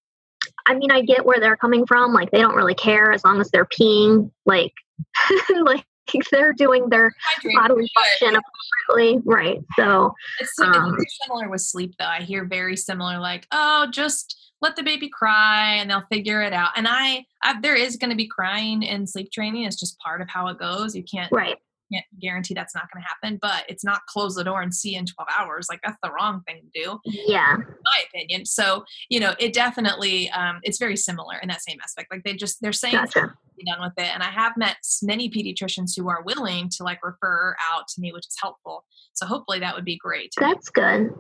I 0.67 0.75
mean, 0.75 0.91
I 0.91 1.03
get 1.03 1.25
where 1.25 1.41
they're 1.41 1.57
coming 1.57 1.87
from. 1.87 2.13
Like, 2.13 2.31
they 2.31 2.41
don't 2.41 2.55
really 2.55 2.75
care 2.75 3.13
as 3.13 3.25
long 3.25 3.41
as 3.41 3.51
they're 3.51 3.67
peeing. 3.67 4.31
Like, 4.47 4.73
like 5.63 5.85
they're 6.31 6.53
doing 6.53 6.89
their 6.89 7.13
bodily 7.55 7.89
function 7.95 8.41
appropriately, 8.89 9.23
right? 9.25 9.59
So 9.77 10.15
it's, 10.41 10.59
um, 10.61 10.97
it's 10.99 11.19
similar 11.23 11.49
with 11.49 11.61
sleep, 11.61 11.95
though. 11.99 12.07
I 12.07 12.21
hear 12.21 12.45
very 12.45 12.77
similar, 12.77 13.19
like, 13.19 13.47
oh, 13.53 13.89
just 13.91 14.37
let 14.61 14.77
the 14.77 14.83
baby 14.83 15.09
cry 15.09 15.77
and 15.77 15.91
they'll 15.91 16.07
figure 16.13 16.43
it 16.43 16.53
out. 16.53 16.71
And 16.77 16.87
I, 16.89 17.25
I 17.43 17.61
there 17.61 17.77
is 17.77 17.97
going 17.97 18.11
to 18.11 18.17
be 18.17 18.27
crying 18.27 18.83
in 18.83 19.07
sleep 19.07 19.31
training. 19.33 19.65
It's 19.65 19.79
just 19.79 19.99
part 20.01 20.21
of 20.21 20.29
how 20.29 20.49
it 20.49 20.59
goes. 20.59 20.95
You 20.95 21.03
can't 21.03 21.33
right 21.33 21.57
can't 21.93 22.05
guarantee 22.21 22.55
that's 22.55 22.75
not 22.75 22.85
going 22.93 23.03
to 23.03 23.09
happen, 23.09 23.39
but 23.41 23.65
it's 23.69 23.85
not 23.85 24.01
close 24.07 24.35
the 24.35 24.45
door 24.45 24.63
and 24.63 24.75
see 24.75 24.95
in 24.95 25.07
12 25.07 25.29
hours. 25.39 25.67
Like 25.71 25.81
that's 25.85 25.99
the 26.03 26.11
wrong 26.13 26.43
thing 26.47 26.61
to 26.63 26.83
do. 26.83 26.99
Yeah. 27.05 27.57
my 27.57 28.05
opinion. 28.09 28.47
So, 28.47 28.85
you 29.09 29.21
know, 29.21 29.35
it 29.39 29.53
definitely, 29.53 30.31
um, 30.31 30.61
it's 30.63 30.79
very 30.79 30.97
similar 30.97 31.37
in 31.43 31.49
that 31.49 31.63
same 31.63 31.79
aspect. 31.83 32.11
Like 32.11 32.23
they 32.25 32.35
just, 32.35 32.61
they're 32.61 32.73
saying 32.73 32.95
gotcha. 32.95 33.35
be 33.57 33.65
done 33.65 33.81
with 33.81 33.93
it. 33.97 34.13
And 34.13 34.23
I 34.23 34.31
have 34.31 34.57
met 34.57 34.77
many 35.03 35.31
pediatricians 35.31 35.93
who 35.97 36.09
are 36.09 36.23
willing 36.23 36.69
to 36.77 36.85
like 36.85 37.05
refer 37.05 37.57
out 37.73 37.89
to 37.89 38.01
me, 38.01 38.13
which 38.13 38.27
is 38.27 38.37
helpful. 38.41 38.85
So 39.15 39.27
hopefully 39.27 39.61
that 39.61 39.75
would 39.75 39.85
be 39.85 39.97
great. 39.97 40.33
That's 40.39 40.69
good. 40.69 41.11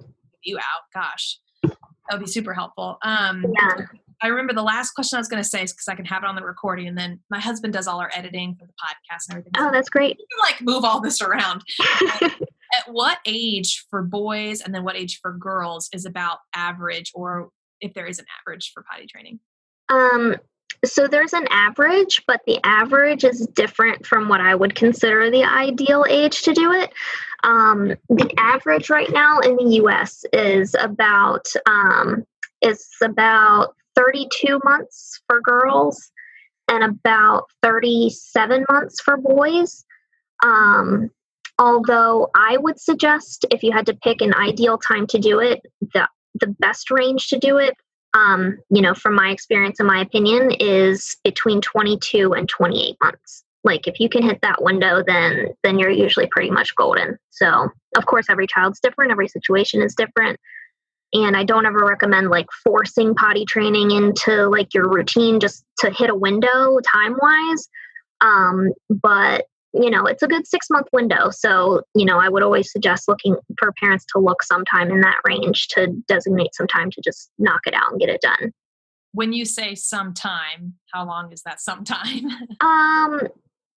You 0.43 0.59
out. 0.59 0.83
Gosh, 0.95 1.39
that 1.63 1.77
would 2.13 2.21
be 2.21 2.31
super 2.31 2.55
helpful. 2.55 2.99
Um, 3.03 3.45
yeah. 3.55 3.87
I 4.23 4.29
remember 4.29 4.53
the 4.53 4.63
last 4.63 4.93
question 4.93 5.17
I 5.17 5.21
was 5.21 5.29
going 5.29 5.43
to 5.43 5.49
say 5.49 5.63
is 5.63 5.73
because 5.73 5.89
I 5.89 5.95
can 5.95 6.05
have 6.05 6.23
it 6.23 6.29
on 6.29 6.37
the 6.37 6.45
recording, 6.45 6.89
and 6.89 6.97
then 6.97 7.21
my 7.31 7.41
husband 7.41 7.73
does 7.73 7.87
all 7.87 8.01
our 8.01 8.11
editing 8.15 8.57
for 8.59 8.67
the 8.67 8.73
podcast 8.73 9.29
and 9.29 9.39
everything. 9.39 9.53
Oh, 9.59 9.71
that's 9.73 9.89
great. 9.89 10.19
You 10.19 10.27
can 10.31 10.53
like 10.53 10.61
move 10.61 10.85
all 10.85 11.01
this 11.01 11.21
around. 11.21 11.63
At 12.73 12.85
what 12.87 13.19
age 13.27 13.85
for 13.91 14.03
boys 14.03 14.61
and 14.61 14.73
then 14.73 14.85
what 14.85 14.97
age 14.97 15.19
for 15.21 15.33
girls 15.33 15.89
is 15.93 16.07
about 16.07 16.39
average, 16.55 17.11
or 17.15 17.51
if 17.81 17.95
there 17.95 18.07
is 18.07 18.19
an 18.19 18.27
average 18.41 18.71
for 18.73 18.85
potty 18.89 19.07
training? 19.07 19.41
Um, 19.89 20.37
so 20.85 21.07
there's 21.07 21.33
an 21.33 21.47
average, 21.51 22.23
but 22.27 22.41
the 22.47 22.59
average 22.65 23.25
is 23.25 23.47
different 23.55 24.07
from 24.07 24.29
what 24.29 24.41
I 24.41 24.55
would 24.55 24.75
consider 24.75 25.31
the 25.31 25.45
ideal 25.45 26.05
age 26.09 26.43
to 26.43 26.53
do 26.53 26.73
it. 26.73 26.93
Um, 27.43 27.95
the 28.09 28.33
average 28.39 28.89
right 28.91 29.11
now 29.11 29.41
in 29.41 29.57
the 29.57 29.75
U.S. 29.77 30.25
is 30.33 30.75
about 30.79 31.47
um, 31.67 32.25
is 32.63 32.87
about 33.03 33.75
32 34.01 34.61
months 34.65 35.21
for 35.27 35.41
girls 35.41 36.11
and 36.69 36.85
about 36.85 37.45
37 37.63 38.65
months 38.69 39.01
for 39.01 39.17
boys. 39.17 39.85
Um, 40.43 41.11
although 41.59 42.31
I 42.35 42.57
would 42.57 42.81
suggest 42.81 43.45
if 43.51 43.63
you 43.63 43.73
had 43.73 43.87
to 43.87 43.95
pick 43.95 44.23
an 44.23 44.35
ideal 44.35 44.79
time 44.79 45.07
to 45.09 45.19
do 45.19 45.41
it, 45.41 45.61
the, 45.93 46.09
the 46.41 46.47
best 46.47 46.91
range 46.91 47.29
to 47.29 47.39
do 47.39 47.59
it, 47.59 47.75
um, 48.15 48.59
you 48.71 48.81
know, 48.81 48.95
from 48.95 49.15
my 49.15 49.31
experience 49.31 49.81
and 49.81 49.87
my 49.87 50.01
opinion, 50.01 50.53
is 50.59 51.17
between 51.23 51.61
22 51.61 52.33
and 52.33 52.49
28 52.49 52.97
months. 53.03 53.45
Like 53.63 53.87
if 53.87 54.01
you 54.01 54.09
can 54.09 54.23
hit 54.23 54.39
that 54.41 54.63
window, 54.63 55.03
then 55.07 55.49
then 55.63 55.79
you're 55.79 55.91
usually 55.91 56.27
pretty 56.29 56.51
much 56.51 56.75
golden. 56.77 57.19
So 57.29 57.69
of 57.97 58.07
course, 58.07 58.27
every 58.31 58.47
child's 58.47 58.81
different, 58.81 59.11
every 59.11 59.29
situation 59.29 59.83
is 59.83 59.95
different 59.95 60.41
and 61.13 61.37
i 61.37 61.45
don't 61.45 61.67
ever 61.67 61.85
recommend 61.87 62.31
like 62.31 62.47
forcing 62.65 63.15
potty 63.15 63.45
training 63.45 63.91
into 63.91 64.49
like 64.49 64.73
your 64.75 64.89
routine 64.89 65.41
just 65.41 65.65
to 65.79 65.91
hit 65.91 66.11
a 66.11 66.15
window 66.15 66.79
time 66.81 67.15
wise 67.21 67.69
um, 68.21 68.73
but 68.89 69.47
you 69.73 69.89
know 69.89 70.05
it's 70.05 70.23
a 70.23 70.29
good 70.29 70.47
six 70.47 70.69
month 70.71 70.89
window. 70.93 71.31
So 71.31 71.83
you 71.95 72.05
know 72.05 72.19
i 72.19 72.29
would 72.29 72.43
always 72.43 72.71
suggest 72.73 73.09
looking 73.09 73.37
for 73.59 73.73
parents 73.73 74.05
to 74.13 74.19
look 74.19 74.43
sometime 74.43 74.91
in 74.91 75.01
that 75.01 75.19
range 75.27 75.69
to 75.69 75.89
designate 76.09 76.55
some 76.55 76.67
time 76.67 76.91
to 76.91 77.01
just 77.03 77.31
knock 77.39 77.61
it 77.67 77.75
out 77.75 77.91
and 77.91 78.01
get 78.01 78.09
it 78.09 78.21
done. 78.21 78.53
When 79.13 79.33
you 79.33 79.45
say 79.45 79.75
sometime 79.75 80.75
how 80.93 81.07
long 81.07 81.33
is 81.33 81.43
that 81.43 81.61
sometime? 81.61 82.27
Um 82.61 83.21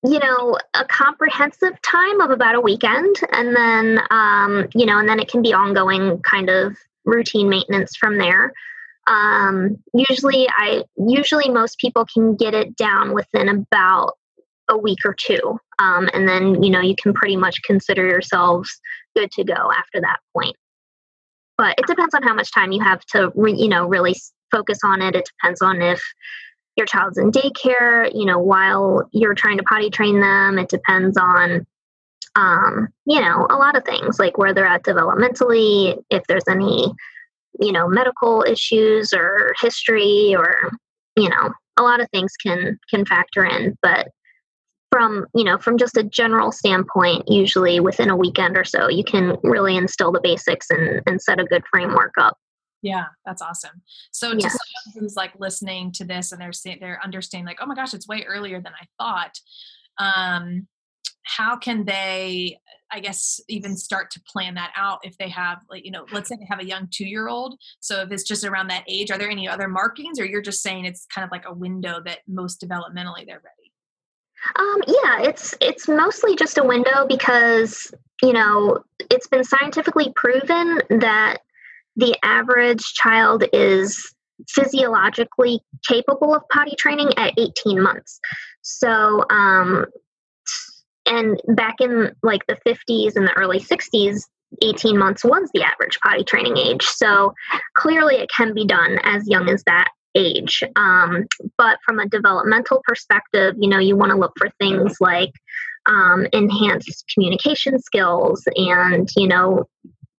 you 0.05 0.19
know 0.19 0.57
a 0.73 0.83
comprehensive 0.85 1.81
time 1.81 2.19
of 2.21 2.31
about 2.31 2.55
a 2.55 2.61
weekend. 2.61 3.15
And 3.31 3.55
then 3.55 3.99
um 4.09 4.67
you 4.73 4.85
know 4.85 4.97
and 4.97 5.07
then 5.07 5.19
it 5.19 5.29
can 5.29 5.41
be 5.41 5.53
ongoing 5.53 6.21
kind 6.23 6.49
of 6.49 6.75
routine 7.05 7.49
maintenance 7.49 7.95
from 7.95 8.17
there. 8.17 8.53
Um, 9.07 9.77
usually, 9.93 10.47
I 10.49 10.83
usually 10.97 11.49
most 11.49 11.77
people 11.77 12.05
can 12.05 12.35
get 12.35 12.53
it 12.53 12.75
down 12.75 13.13
within 13.13 13.49
about 13.49 14.13
a 14.69 14.77
week 14.77 14.99
or 15.03 15.13
two, 15.13 15.59
um, 15.79 16.09
and 16.13 16.27
then 16.27 16.63
you 16.63 16.69
know 16.69 16.79
you 16.79 16.95
can 16.95 17.13
pretty 17.13 17.35
much 17.35 17.61
consider 17.63 18.05
yourselves 18.05 18.69
good 19.15 19.29
to 19.31 19.43
go 19.43 19.53
after 19.53 19.99
that 20.01 20.19
point. 20.35 20.55
But 21.57 21.77
it 21.77 21.85
depends 21.85 22.15
on 22.15 22.23
how 22.23 22.33
much 22.33 22.51
time 22.51 22.71
you 22.71 22.81
have 22.83 23.05
to, 23.07 23.31
re, 23.35 23.53
you 23.53 23.67
know, 23.67 23.85
really 23.87 24.15
focus 24.51 24.79
on 24.83 25.01
it. 25.01 25.15
It 25.15 25.29
depends 25.37 25.61
on 25.61 25.81
if 25.81 26.01
your 26.75 26.87
child's 26.87 27.17
in 27.17 27.31
daycare, 27.31 28.09
you 28.13 28.25
know, 28.25 28.39
while 28.39 29.07
you're 29.11 29.35
trying 29.35 29.57
to 29.57 29.63
potty 29.63 29.89
train 29.89 30.19
them. 30.19 30.57
It 30.57 30.69
depends 30.69 31.17
on, 31.17 31.65
um, 32.35 32.87
you 33.05 33.21
know, 33.21 33.47
a 33.49 33.55
lot 33.55 33.75
of 33.75 33.85
things 33.85 34.19
like 34.19 34.37
where 34.37 34.53
they're 34.53 34.65
at 34.65 34.83
developmentally, 34.83 36.01
if 36.09 36.23
there's 36.27 36.47
any, 36.49 36.91
you 37.59 37.71
know, 37.71 37.87
medical 37.87 38.43
issues 38.43 39.13
or 39.13 39.53
history 39.61 40.35
or, 40.35 40.71
you 41.15 41.29
know, 41.29 41.53
a 41.77 41.83
lot 41.83 42.01
of 42.01 42.09
things 42.11 42.33
can 42.41 42.79
can 42.89 43.05
factor 43.05 43.45
in. 43.45 43.77
But 43.81 44.09
from 44.91 45.25
you 45.33 45.43
know 45.43 45.57
from 45.57 45.75
just 45.75 45.97
a 45.97 46.03
general 46.03 46.51
standpoint 46.51 47.23
usually 47.27 47.79
within 47.79 48.11
a 48.11 48.15
weekend 48.15 48.55
or 48.55 48.63
so 48.63 48.87
you 48.87 49.03
can 49.03 49.35
really 49.41 49.75
instill 49.75 50.11
the 50.11 50.21
basics 50.21 50.69
and, 50.69 51.01
and 51.07 51.19
set 51.19 51.39
a 51.39 51.45
good 51.45 51.63
framework 51.71 52.13
up 52.19 52.37
yeah, 52.83 53.05
that's 53.25 53.41
awesome. 53.41 53.81
So 54.11 54.31
to 54.31 54.37
yeah. 54.37 54.49
someone 54.49 54.99
who's 54.99 55.15
like 55.15 55.31
listening 55.39 55.93
to 55.93 56.03
this 56.03 56.33
and 56.33 56.41
they're 56.41 56.51
they're 56.79 56.99
understanding 57.01 57.47
like, 57.47 57.59
oh 57.61 57.65
my 57.65 57.75
gosh, 57.75 57.93
it's 57.93 58.07
way 58.07 58.25
earlier 58.27 58.61
than 58.61 58.73
I 58.79 58.85
thought. 58.99 59.39
Um, 59.97 60.67
how 61.23 61.55
can 61.55 61.85
they, 61.85 62.59
I 62.91 62.99
guess, 62.99 63.39
even 63.47 63.75
start 63.75 64.11
to 64.11 64.21
plan 64.21 64.55
that 64.55 64.71
out 64.75 64.99
if 65.03 65.17
they 65.17 65.29
have 65.29 65.59
like, 65.69 65.85
you 65.85 65.91
know, 65.91 66.05
let's 66.11 66.29
say 66.29 66.35
they 66.35 66.45
have 66.49 66.59
a 66.59 66.65
young 66.65 66.87
two 66.91 67.07
year 67.07 67.27
old. 67.27 67.57
So 67.79 68.01
if 68.01 68.11
it's 68.11 68.23
just 68.23 68.43
around 68.43 68.67
that 68.67 68.83
age, 68.87 69.11
are 69.11 69.17
there 69.17 69.29
any 69.29 69.47
other 69.47 69.67
markings 69.67 70.19
or 70.19 70.25
you're 70.25 70.41
just 70.41 70.61
saying 70.61 70.85
it's 70.85 71.05
kind 71.05 71.25
of 71.25 71.31
like 71.31 71.45
a 71.47 71.53
window 71.53 72.01
that 72.05 72.19
most 72.27 72.61
developmentally 72.61 73.25
they're 73.25 73.41
ready? 73.43 73.71
Um, 74.59 74.81
yeah, 74.87 75.21
it's 75.21 75.55
it's 75.61 75.87
mostly 75.87 76.35
just 76.35 76.57
a 76.57 76.63
window 76.63 77.07
because 77.07 77.93
you 78.21 78.33
know 78.33 78.83
it's 79.09 79.27
been 79.27 79.45
scientifically 79.45 80.11
proven 80.17 80.81
that 80.89 81.37
the 81.95 82.17
average 82.23 82.83
child 82.93 83.45
is 83.53 84.13
physiologically 84.49 85.61
capable 85.87 86.35
of 86.35 86.43
potty 86.49 86.75
training 86.75 87.09
at 87.17 87.33
18 87.37 87.81
months. 87.81 88.19
So, 88.61 89.23
um, 89.29 89.85
and 91.13 91.41
back 91.55 91.75
in 91.79 92.11
like 92.23 92.41
the 92.47 92.57
50s 92.65 93.15
and 93.15 93.27
the 93.27 93.33
early 93.33 93.59
60s, 93.59 94.23
18 94.61 94.97
months 94.97 95.23
was 95.23 95.49
the 95.53 95.63
average 95.63 95.99
potty 95.99 96.23
training 96.23 96.57
age. 96.57 96.83
So 96.83 97.33
clearly 97.75 98.15
it 98.15 98.29
can 98.35 98.53
be 98.53 98.65
done 98.65 98.99
as 99.03 99.27
young 99.27 99.49
as 99.49 99.63
that 99.65 99.89
age. 100.15 100.63
Um, 100.75 101.25
but 101.57 101.79
from 101.85 101.99
a 101.99 102.07
developmental 102.07 102.81
perspective, 102.85 103.55
you 103.57 103.69
know, 103.69 103.79
you 103.79 103.95
want 103.95 104.11
to 104.11 104.17
look 104.17 104.33
for 104.37 104.49
things 104.59 104.97
like 104.99 105.31
um, 105.85 106.27
enhanced 106.33 107.05
communication 107.13 107.79
skills 107.79 108.43
and, 108.55 109.09
you 109.17 109.27
know, 109.27 109.65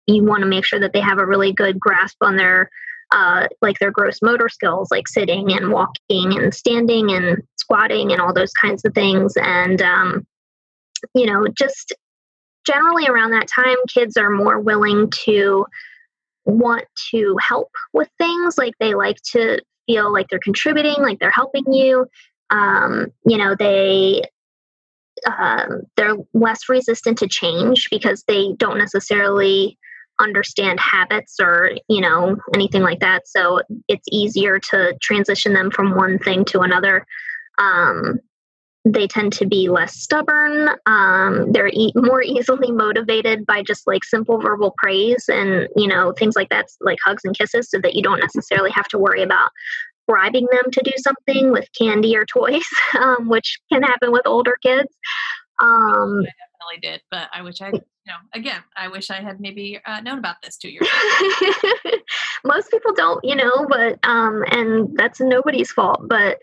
you 0.06 0.24
want 0.24 0.42
to 0.42 0.48
make 0.48 0.64
sure 0.64 0.80
that 0.80 0.92
they 0.92 1.00
have 1.00 1.18
a 1.18 1.26
really 1.26 1.52
good 1.52 1.78
grasp 1.80 2.16
on 2.20 2.36
their 2.36 2.70
uh, 3.12 3.46
like 3.62 3.78
their 3.78 3.92
gross 3.92 4.20
motor 4.22 4.48
skills, 4.48 4.88
like 4.90 5.06
sitting 5.06 5.52
and 5.52 5.70
walking 5.70 6.36
and 6.36 6.52
standing 6.52 7.12
and 7.12 7.42
squatting 7.56 8.10
and 8.10 8.20
all 8.20 8.34
those 8.34 8.52
kinds 8.52 8.84
of 8.84 8.92
things. 8.92 9.34
And, 9.36 9.80
um, 9.80 10.26
you 11.14 11.26
know, 11.26 11.46
just 11.56 11.92
generally 12.66 13.06
around 13.06 13.30
that 13.32 13.48
time, 13.48 13.76
kids 13.92 14.16
are 14.16 14.30
more 14.30 14.60
willing 14.60 15.10
to 15.24 15.66
want 16.44 16.84
to 17.10 17.36
help 17.46 17.70
with 17.92 18.08
things. 18.18 18.58
Like 18.58 18.74
they 18.80 18.94
like 18.94 19.16
to 19.32 19.60
feel 19.86 20.12
like 20.12 20.28
they're 20.28 20.38
contributing, 20.38 20.96
like 20.98 21.18
they're 21.18 21.30
helping 21.30 21.72
you. 21.72 22.06
Um, 22.50 23.08
you 23.26 23.38
know, 23.38 23.54
they 23.58 24.22
um, 25.26 25.82
they're 25.96 26.16
less 26.34 26.68
resistant 26.68 27.18
to 27.18 27.28
change 27.28 27.88
because 27.90 28.24
they 28.26 28.52
don't 28.58 28.78
necessarily 28.78 29.78
understand 30.20 30.78
habits 30.78 31.36
or 31.40 31.72
you 31.88 32.00
know 32.00 32.36
anything 32.54 32.82
like 32.82 33.00
that 33.00 33.26
so 33.26 33.60
it's 33.88 34.06
easier 34.12 34.60
to 34.60 34.94
transition 35.02 35.52
them 35.54 35.72
from 35.72 35.96
one 35.96 36.20
thing 36.20 36.44
to 36.44 36.60
another 36.60 37.04
um, 37.58 38.20
they 38.84 39.06
tend 39.06 39.32
to 39.32 39.46
be 39.46 39.68
less 39.68 39.94
stubborn 39.94 40.68
um, 40.86 41.50
they're 41.52 41.70
e- 41.72 41.92
more 41.94 42.22
easily 42.24 42.70
motivated 42.70 43.46
by 43.46 43.62
just 43.62 43.86
like 43.86 44.04
simple 44.04 44.38
verbal 44.38 44.74
praise 44.78 45.24
and 45.28 45.68
you 45.76 45.86
know 45.86 46.12
things 46.12 46.36
like 46.36 46.48
that 46.50 46.66
like 46.80 46.98
hugs 47.04 47.22
and 47.24 47.36
kisses 47.36 47.70
so 47.70 47.78
that 47.78 47.94
you 47.94 48.02
don't 48.02 48.20
necessarily 48.20 48.70
have 48.70 48.88
to 48.88 48.98
worry 48.98 49.22
about 49.22 49.50
bribing 50.06 50.46
them 50.52 50.70
to 50.70 50.82
do 50.82 50.92
something 50.98 51.50
with 51.50 51.66
candy 51.78 52.14
or 52.14 52.26
toys 52.26 52.66
um, 53.00 53.28
which 53.28 53.58
can 53.72 53.82
happen 53.82 54.12
with 54.12 54.26
older 54.26 54.56
kids 54.62 54.94
um, 55.60 56.24
I 56.26 56.32
definitely 56.68 56.80
did, 56.82 57.02
but 57.10 57.28
I 57.32 57.42
wish 57.42 57.60
I, 57.60 57.68
you 57.68 57.80
know, 58.06 58.16
again, 58.32 58.62
I 58.76 58.88
wish 58.88 59.10
I 59.10 59.20
had 59.20 59.40
maybe 59.40 59.80
uh, 59.86 60.00
known 60.00 60.18
about 60.18 60.36
this 60.42 60.56
two 60.56 60.68
years 60.68 60.86
ago. 60.86 61.90
Most 62.44 62.70
people 62.70 62.92
don't, 62.92 63.24
you 63.24 63.36
know, 63.36 63.66
but 63.68 63.98
um, 64.02 64.44
and 64.50 64.96
that's 64.96 65.20
nobody's 65.20 65.70
fault. 65.70 66.00
But 66.08 66.38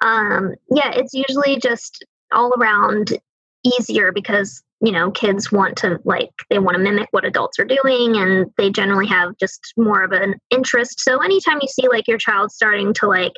um, 0.00 0.54
yeah, 0.70 0.90
it's 0.94 1.14
usually 1.14 1.58
just 1.58 2.04
all 2.32 2.52
around 2.58 3.18
easier 3.64 4.10
because 4.12 4.62
you 4.80 4.90
know 4.90 5.10
kids 5.12 5.52
want 5.52 5.76
to 5.76 6.00
like 6.04 6.30
they 6.50 6.58
want 6.58 6.76
to 6.76 6.82
mimic 6.82 7.08
what 7.12 7.24
adults 7.24 7.58
are 7.60 7.64
doing 7.64 8.16
and 8.16 8.50
they 8.56 8.70
generally 8.70 9.06
have 9.06 9.36
just 9.38 9.72
more 9.76 10.02
of 10.02 10.10
an 10.10 10.34
interest 10.50 10.98
so 10.98 11.22
anytime 11.22 11.58
you 11.62 11.68
see 11.68 11.86
like 11.88 12.08
your 12.08 12.18
child 12.18 12.50
starting 12.50 12.92
to 12.92 13.06
like 13.06 13.34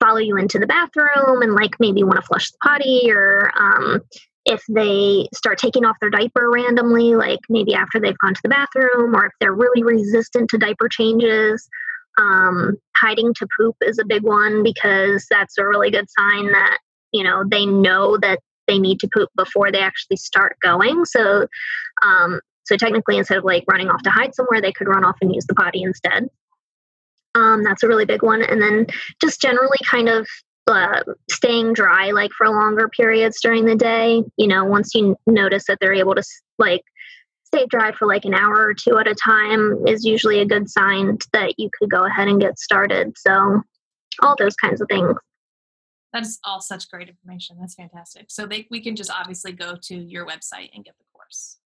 follow 0.00 0.18
you 0.18 0.36
into 0.36 0.58
the 0.58 0.66
bathroom 0.66 1.42
and 1.42 1.54
like 1.54 1.74
maybe 1.80 2.04
want 2.04 2.20
to 2.20 2.26
flush 2.26 2.50
the 2.50 2.58
potty 2.62 3.10
or 3.10 3.50
um, 3.58 4.00
if 4.44 4.62
they 4.68 5.28
start 5.34 5.58
taking 5.58 5.84
off 5.84 5.96
their 6.00 6.10
diaper 6.10 6.50
randomly, 6.50 7.16
like 7.16 7.40
maybe 7.48 7.74
after 7.74 7.98
they've 7.98 8.18
gone 8.18 8.34
to 8.34 8.40
the 8.42 8.48
bathroom, 8.48 9.14
or 9.14 9.26
if 9.26 9.32
they're 9.40 9.52
really 9.52 9.82
resistant 9.82 10.48
to 10.50 10.58
diaper 10.58 10.88
changes. 10.88 11.68
Um, 12.16 12.76
hiding 12.96 13.34
to 13.34 13.46
poop 13.58 13.76
is 13.82 13.98
a 13.98 14.04
big 14.04 14.22
one 14.22 14.62
because 14.62 15.26
that's 15.30 15.58
a 15.58 15.66
really 15.66 15.90
good 15.90 16.06
sign 16.10 16.52
that 16.52 16.78
you 17.12 17.22
know 17.22 17.44
they 17.48 17.66
know 17.66 18.16
that 18.18 18.40
they 18.66 18.78
need 18.78 19.00
to 19.00 19.08
poop 19.08 19.30
before 19.36 19.70
they 19.70 19.80
actually 19.80 20.16
start 20.16 20.56
going. 20.60 21.04
So, 21.04 21.46
um, 22.04 22.40
so 22.64 22.76
technically, 22.76 23.16
instead 23.16 23.38
of 23.38 23.44
like 23.44 23.64
running 23.68 23.88
off 23.88 24.02
to 24.02 24.10
hide 24.10 24.34
somewhere, 24.34 24.60
they 24.60 24.72
could 24.72 24.88
run 24.88 25.04
off 25.04 25.16
and 25.20 25.34
use 25.34 25.46
the 25.46 25.54
potty 25.54 25.82
instead. 25.82 26.28
Um, 27.34 27.62
that's 27.62 27.82
a 27.82 27.88
really 27.88 28.06
big 28.06 28.22
one. 28.22 28.42
And 28.42 28.60
then 28.60 28.86
just 29.20 29.40
generally 29.40 29.78
kind 29.84 30.08
of 30.08 30.26
uh, 30.66 31.02
staying 31.30 31.74
dry 31.74 32.10
like 32.10 32.32
for 32.32 32.48
longer 32.48 32.88
periods 32.88 33.40
during 33.40 33.66
the 33.66 33.76
day 33.76 34.20
you 34.36 34.48
know 34.48 34.64
once 34.64 34.96
you 34.96 35.16
notice 35.24 35.64
that 35.68 35.78
they're 35.80 35.94
able 35.94 36.12
to 36.12 36.24
like 36.58 36.82
stay 37.56 37.66
dry 37.66 37.92
for 37.92 38.06
like 38.06 38.24
an 38.24 38.34
hour 38.34 38.56
or 38.56 38.74
two 38.74 38.98
at 38.98 39.06
a 39.06 39.14
time 39.14 39.86
is 39.86 40.04
usually 40.04 40.40
a 40.40 40.46
good 40.46 40.68
sign 40.68 41.18
that 41.32 41.54
you 41.58 41.70
could 41.78 41.90
go 41.90 42.04
ahead 42.04 42.28
and 42.28 42.40
get 42.40 42.58
started. 42.58 43.16
So 43.16 43.62
all 44.22 44.36
those 44.38 44.56
kinds 44.56 44.80
of 44.80 44.88
things. 44.88 45.14
That 46.12 46.22
is 46.22 46.38
all 46.44 46.60
such 46.60 46.88
great 46.90 47.08
information. 47.08 47.56
That's 47.60 47.74
fantastic. 47.74 48.26
So 48.28 48.46
they, 48.46 48.66
we 48.70 48.80
can 48.80 48.96
just 48.96 49.10
obviously 49.10 49.52
go 49.52 49.76
to 49.82 49.94
your 49.94 50.26
website 50.26 50.70
and 50.74 50.84
get 50.84 50.96
the 50.98 51.04
course. 51.12 51.58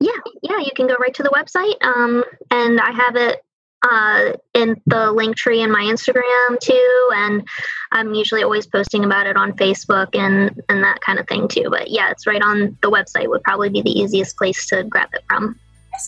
Yeah 0.00 0.10
yeah 0.42 0.58
you 0.58 0.70
can 0.74 0.86
go 0.86 0.94
right 0.94 1.14
to 1.14 1.22
the 1.22 1.30
website 1.30 1.82
um, 1.84 2.24
and 2.50 2.80
i 2.80 2.90
have 2.90 3.16
it 3.16 3.40
uh, 3.82 4.32
in 4.54 4.80
the 4.86 5.10
link 5.12 5.36
tree 5.36 5.62
in 5.62 5.70
my 5.70 5.82
Instagram 5.82 6.58
too, 6.60 7.10
and 7.14 7.46
I'm 7.90 8.14
usually 8.14 8.42
always 8.42 8.66
posting 8.66 9.04
about 9.04 9.26
it 9.26 9.36
on 9.36 9.52
Facebook 9.52 10.14
and 10.14 10.60
and 10.68 10.82
that 10.84 11.00
kind 11.00 11.18
of 11.18 11.26
thing 11.26 11.48
too. 11.48 11.68
But 11.70 11.90
yeah, 11.90 12.10
it's 12.10 12.26
right 12.26 12.42
on 12.42 12.76
the 12.82 12.90
website. 12.90 13.28
Would 13.28 13.42
probably 13.42 13.70
be 13.70 13.82
the 13.82 13.90
easiest 13.90 14.36
place 14.36 14.66
to 14.66 14.84
grab 14.84 15.08
it 15.12 15.22
from. 15.28 15.58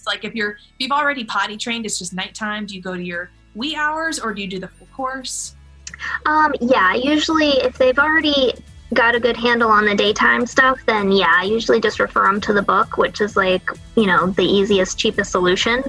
Like 0.06 0.24
if 0.24 0.34
you're 0.34 0.52
if 0.52 0.74
you've 0.78 0.92
already 0.92 1.24
potty 1.24 1.56
trained, 1.56 1.84
it's 1.84 1.98
just 1.98 2.14
nighttime. 2.14 2.66
Do 2.66 2.74
you 2.74 2.80
go 2.80 2.96
to 2.96 3.02
your 3.02 3.30
wee 3.54 3.76
hours 3.76 4.18
or 4.18 4.32
do 4.32 4.42
you 4.42 4.48
do 4.48 4.58
the 4.58 4.68
full 4.68 4.88
course? 4.94 5.56
Um, 6.26 6.54
yeah, 6.60 6.94
usually 6.94 7.50
if 7.50 7.78
they've 7.78 7.98
already 7.98 8.54
got 8.92 9.14
a 9.14 9.20
good 9.20 9.36
handle 9.36 9.70
on 9.70 9.84
the 9.84 9.94
daytime 9.94 10.46
stuff, 10.46 10.80
then 10.86 11.10
yeah, 11.10 11.32
I 11.38 11.44
usually 11.44 11.80
just 11.80 11.98
refer 11.98 12.24
them 12.24 12.40
to 12.42 12.52
the 12.52 12.62
book, 12.62 12.96
which 12.96 13.20
is 13.20 13.36
like 13.36 13.68
you 13.96 14.06
know 14.06 14.28
the 14.28 14.44
easiest, 14.44 14.98
cheapest 14.98 15.32
solution. 15.32 15.82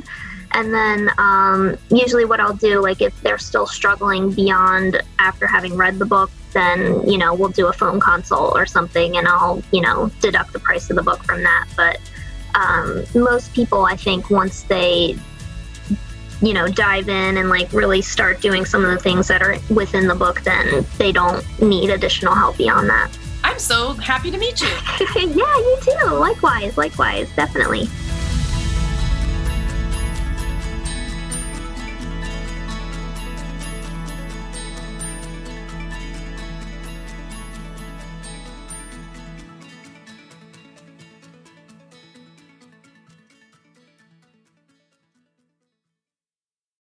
And 0.56 0.74
then 0.74 1.10
um, 1.18 1.78
usually, 1.90 2.24
what 2.24 2.40
I'll 2.40 2.56
do, 2.56 2.82
like 2.82 3.02
if 3.02 3.20
they're 3.22 3.38
still 3.38 3.68
struggling 3.68 4.32
beyond 4.32 5.04
after 5.20 5.46
having 5.46 5.76
read 5.76 6.00
the 6.00 6.06
book, 6.06 6.32
then 6.54 7.06
you 7.08 7.18
know 7.18 7.34
we'll 7.34 7.50
do 7.50 7.68
a 7.68 7.74
phone 7.74 8.00
consult 8.00 8.56
or 8.56 8.66
something, 8.66 9.18
and 9.18 9.28
I'll 9.28 9.62
you 9.74 9.82
know 9.82 10.10
deduct 10.22 10.54
the 10.54 10.60
price 10.60 10.90
of 10.90 10.96
the 10.96 11.04
book 11.04 11.22
from 11.26 11.44
that. 11.44 11.68
But 11.76 12.00
um, 12.56 13.04
most 13.14 13.54
people, 13.54 13.84
I 13.84 13.98
think, 13.98 14.30
once 14.30 14.64
they 14.64 15.18
you 16.42 16.54
know 16.54 16.70
dive 16.70 17.10
in 17.10 17.36
and 17.36 17.50
like 17.50 17.74
really 17.74 18.02
start 18.02 18.40
doing 18.40 18.64
some 18.64 18.86
of 18.86 18.92
the 18.92 19.00
things 19.00 19.28
that 19.28 19.42
are 19.42 19.58
within 19.70 20.08
the 20.08 20.16
book, 20.16 20.40
then 20.44 20.86
they 20.98 21.12
don't 21.12 21.44
need 21.62 21.90
additional 21.90 22.34
help 22.34 22.56
beyond 22.56 22.90
that. 22.90 23.10
I'm 23.44 23.60
so 23.60 23.92
happy 23.96 24.32
to 24.32 24.38
meet 24.38 24.62
you. 24.62 24.68
yeah, 25.18 25.58
you 25.58 25.78
too. 25.82 26.16
Likewise, 26.16 26.78
likewise, 26.78 27.30
definitely. 27.36 27.90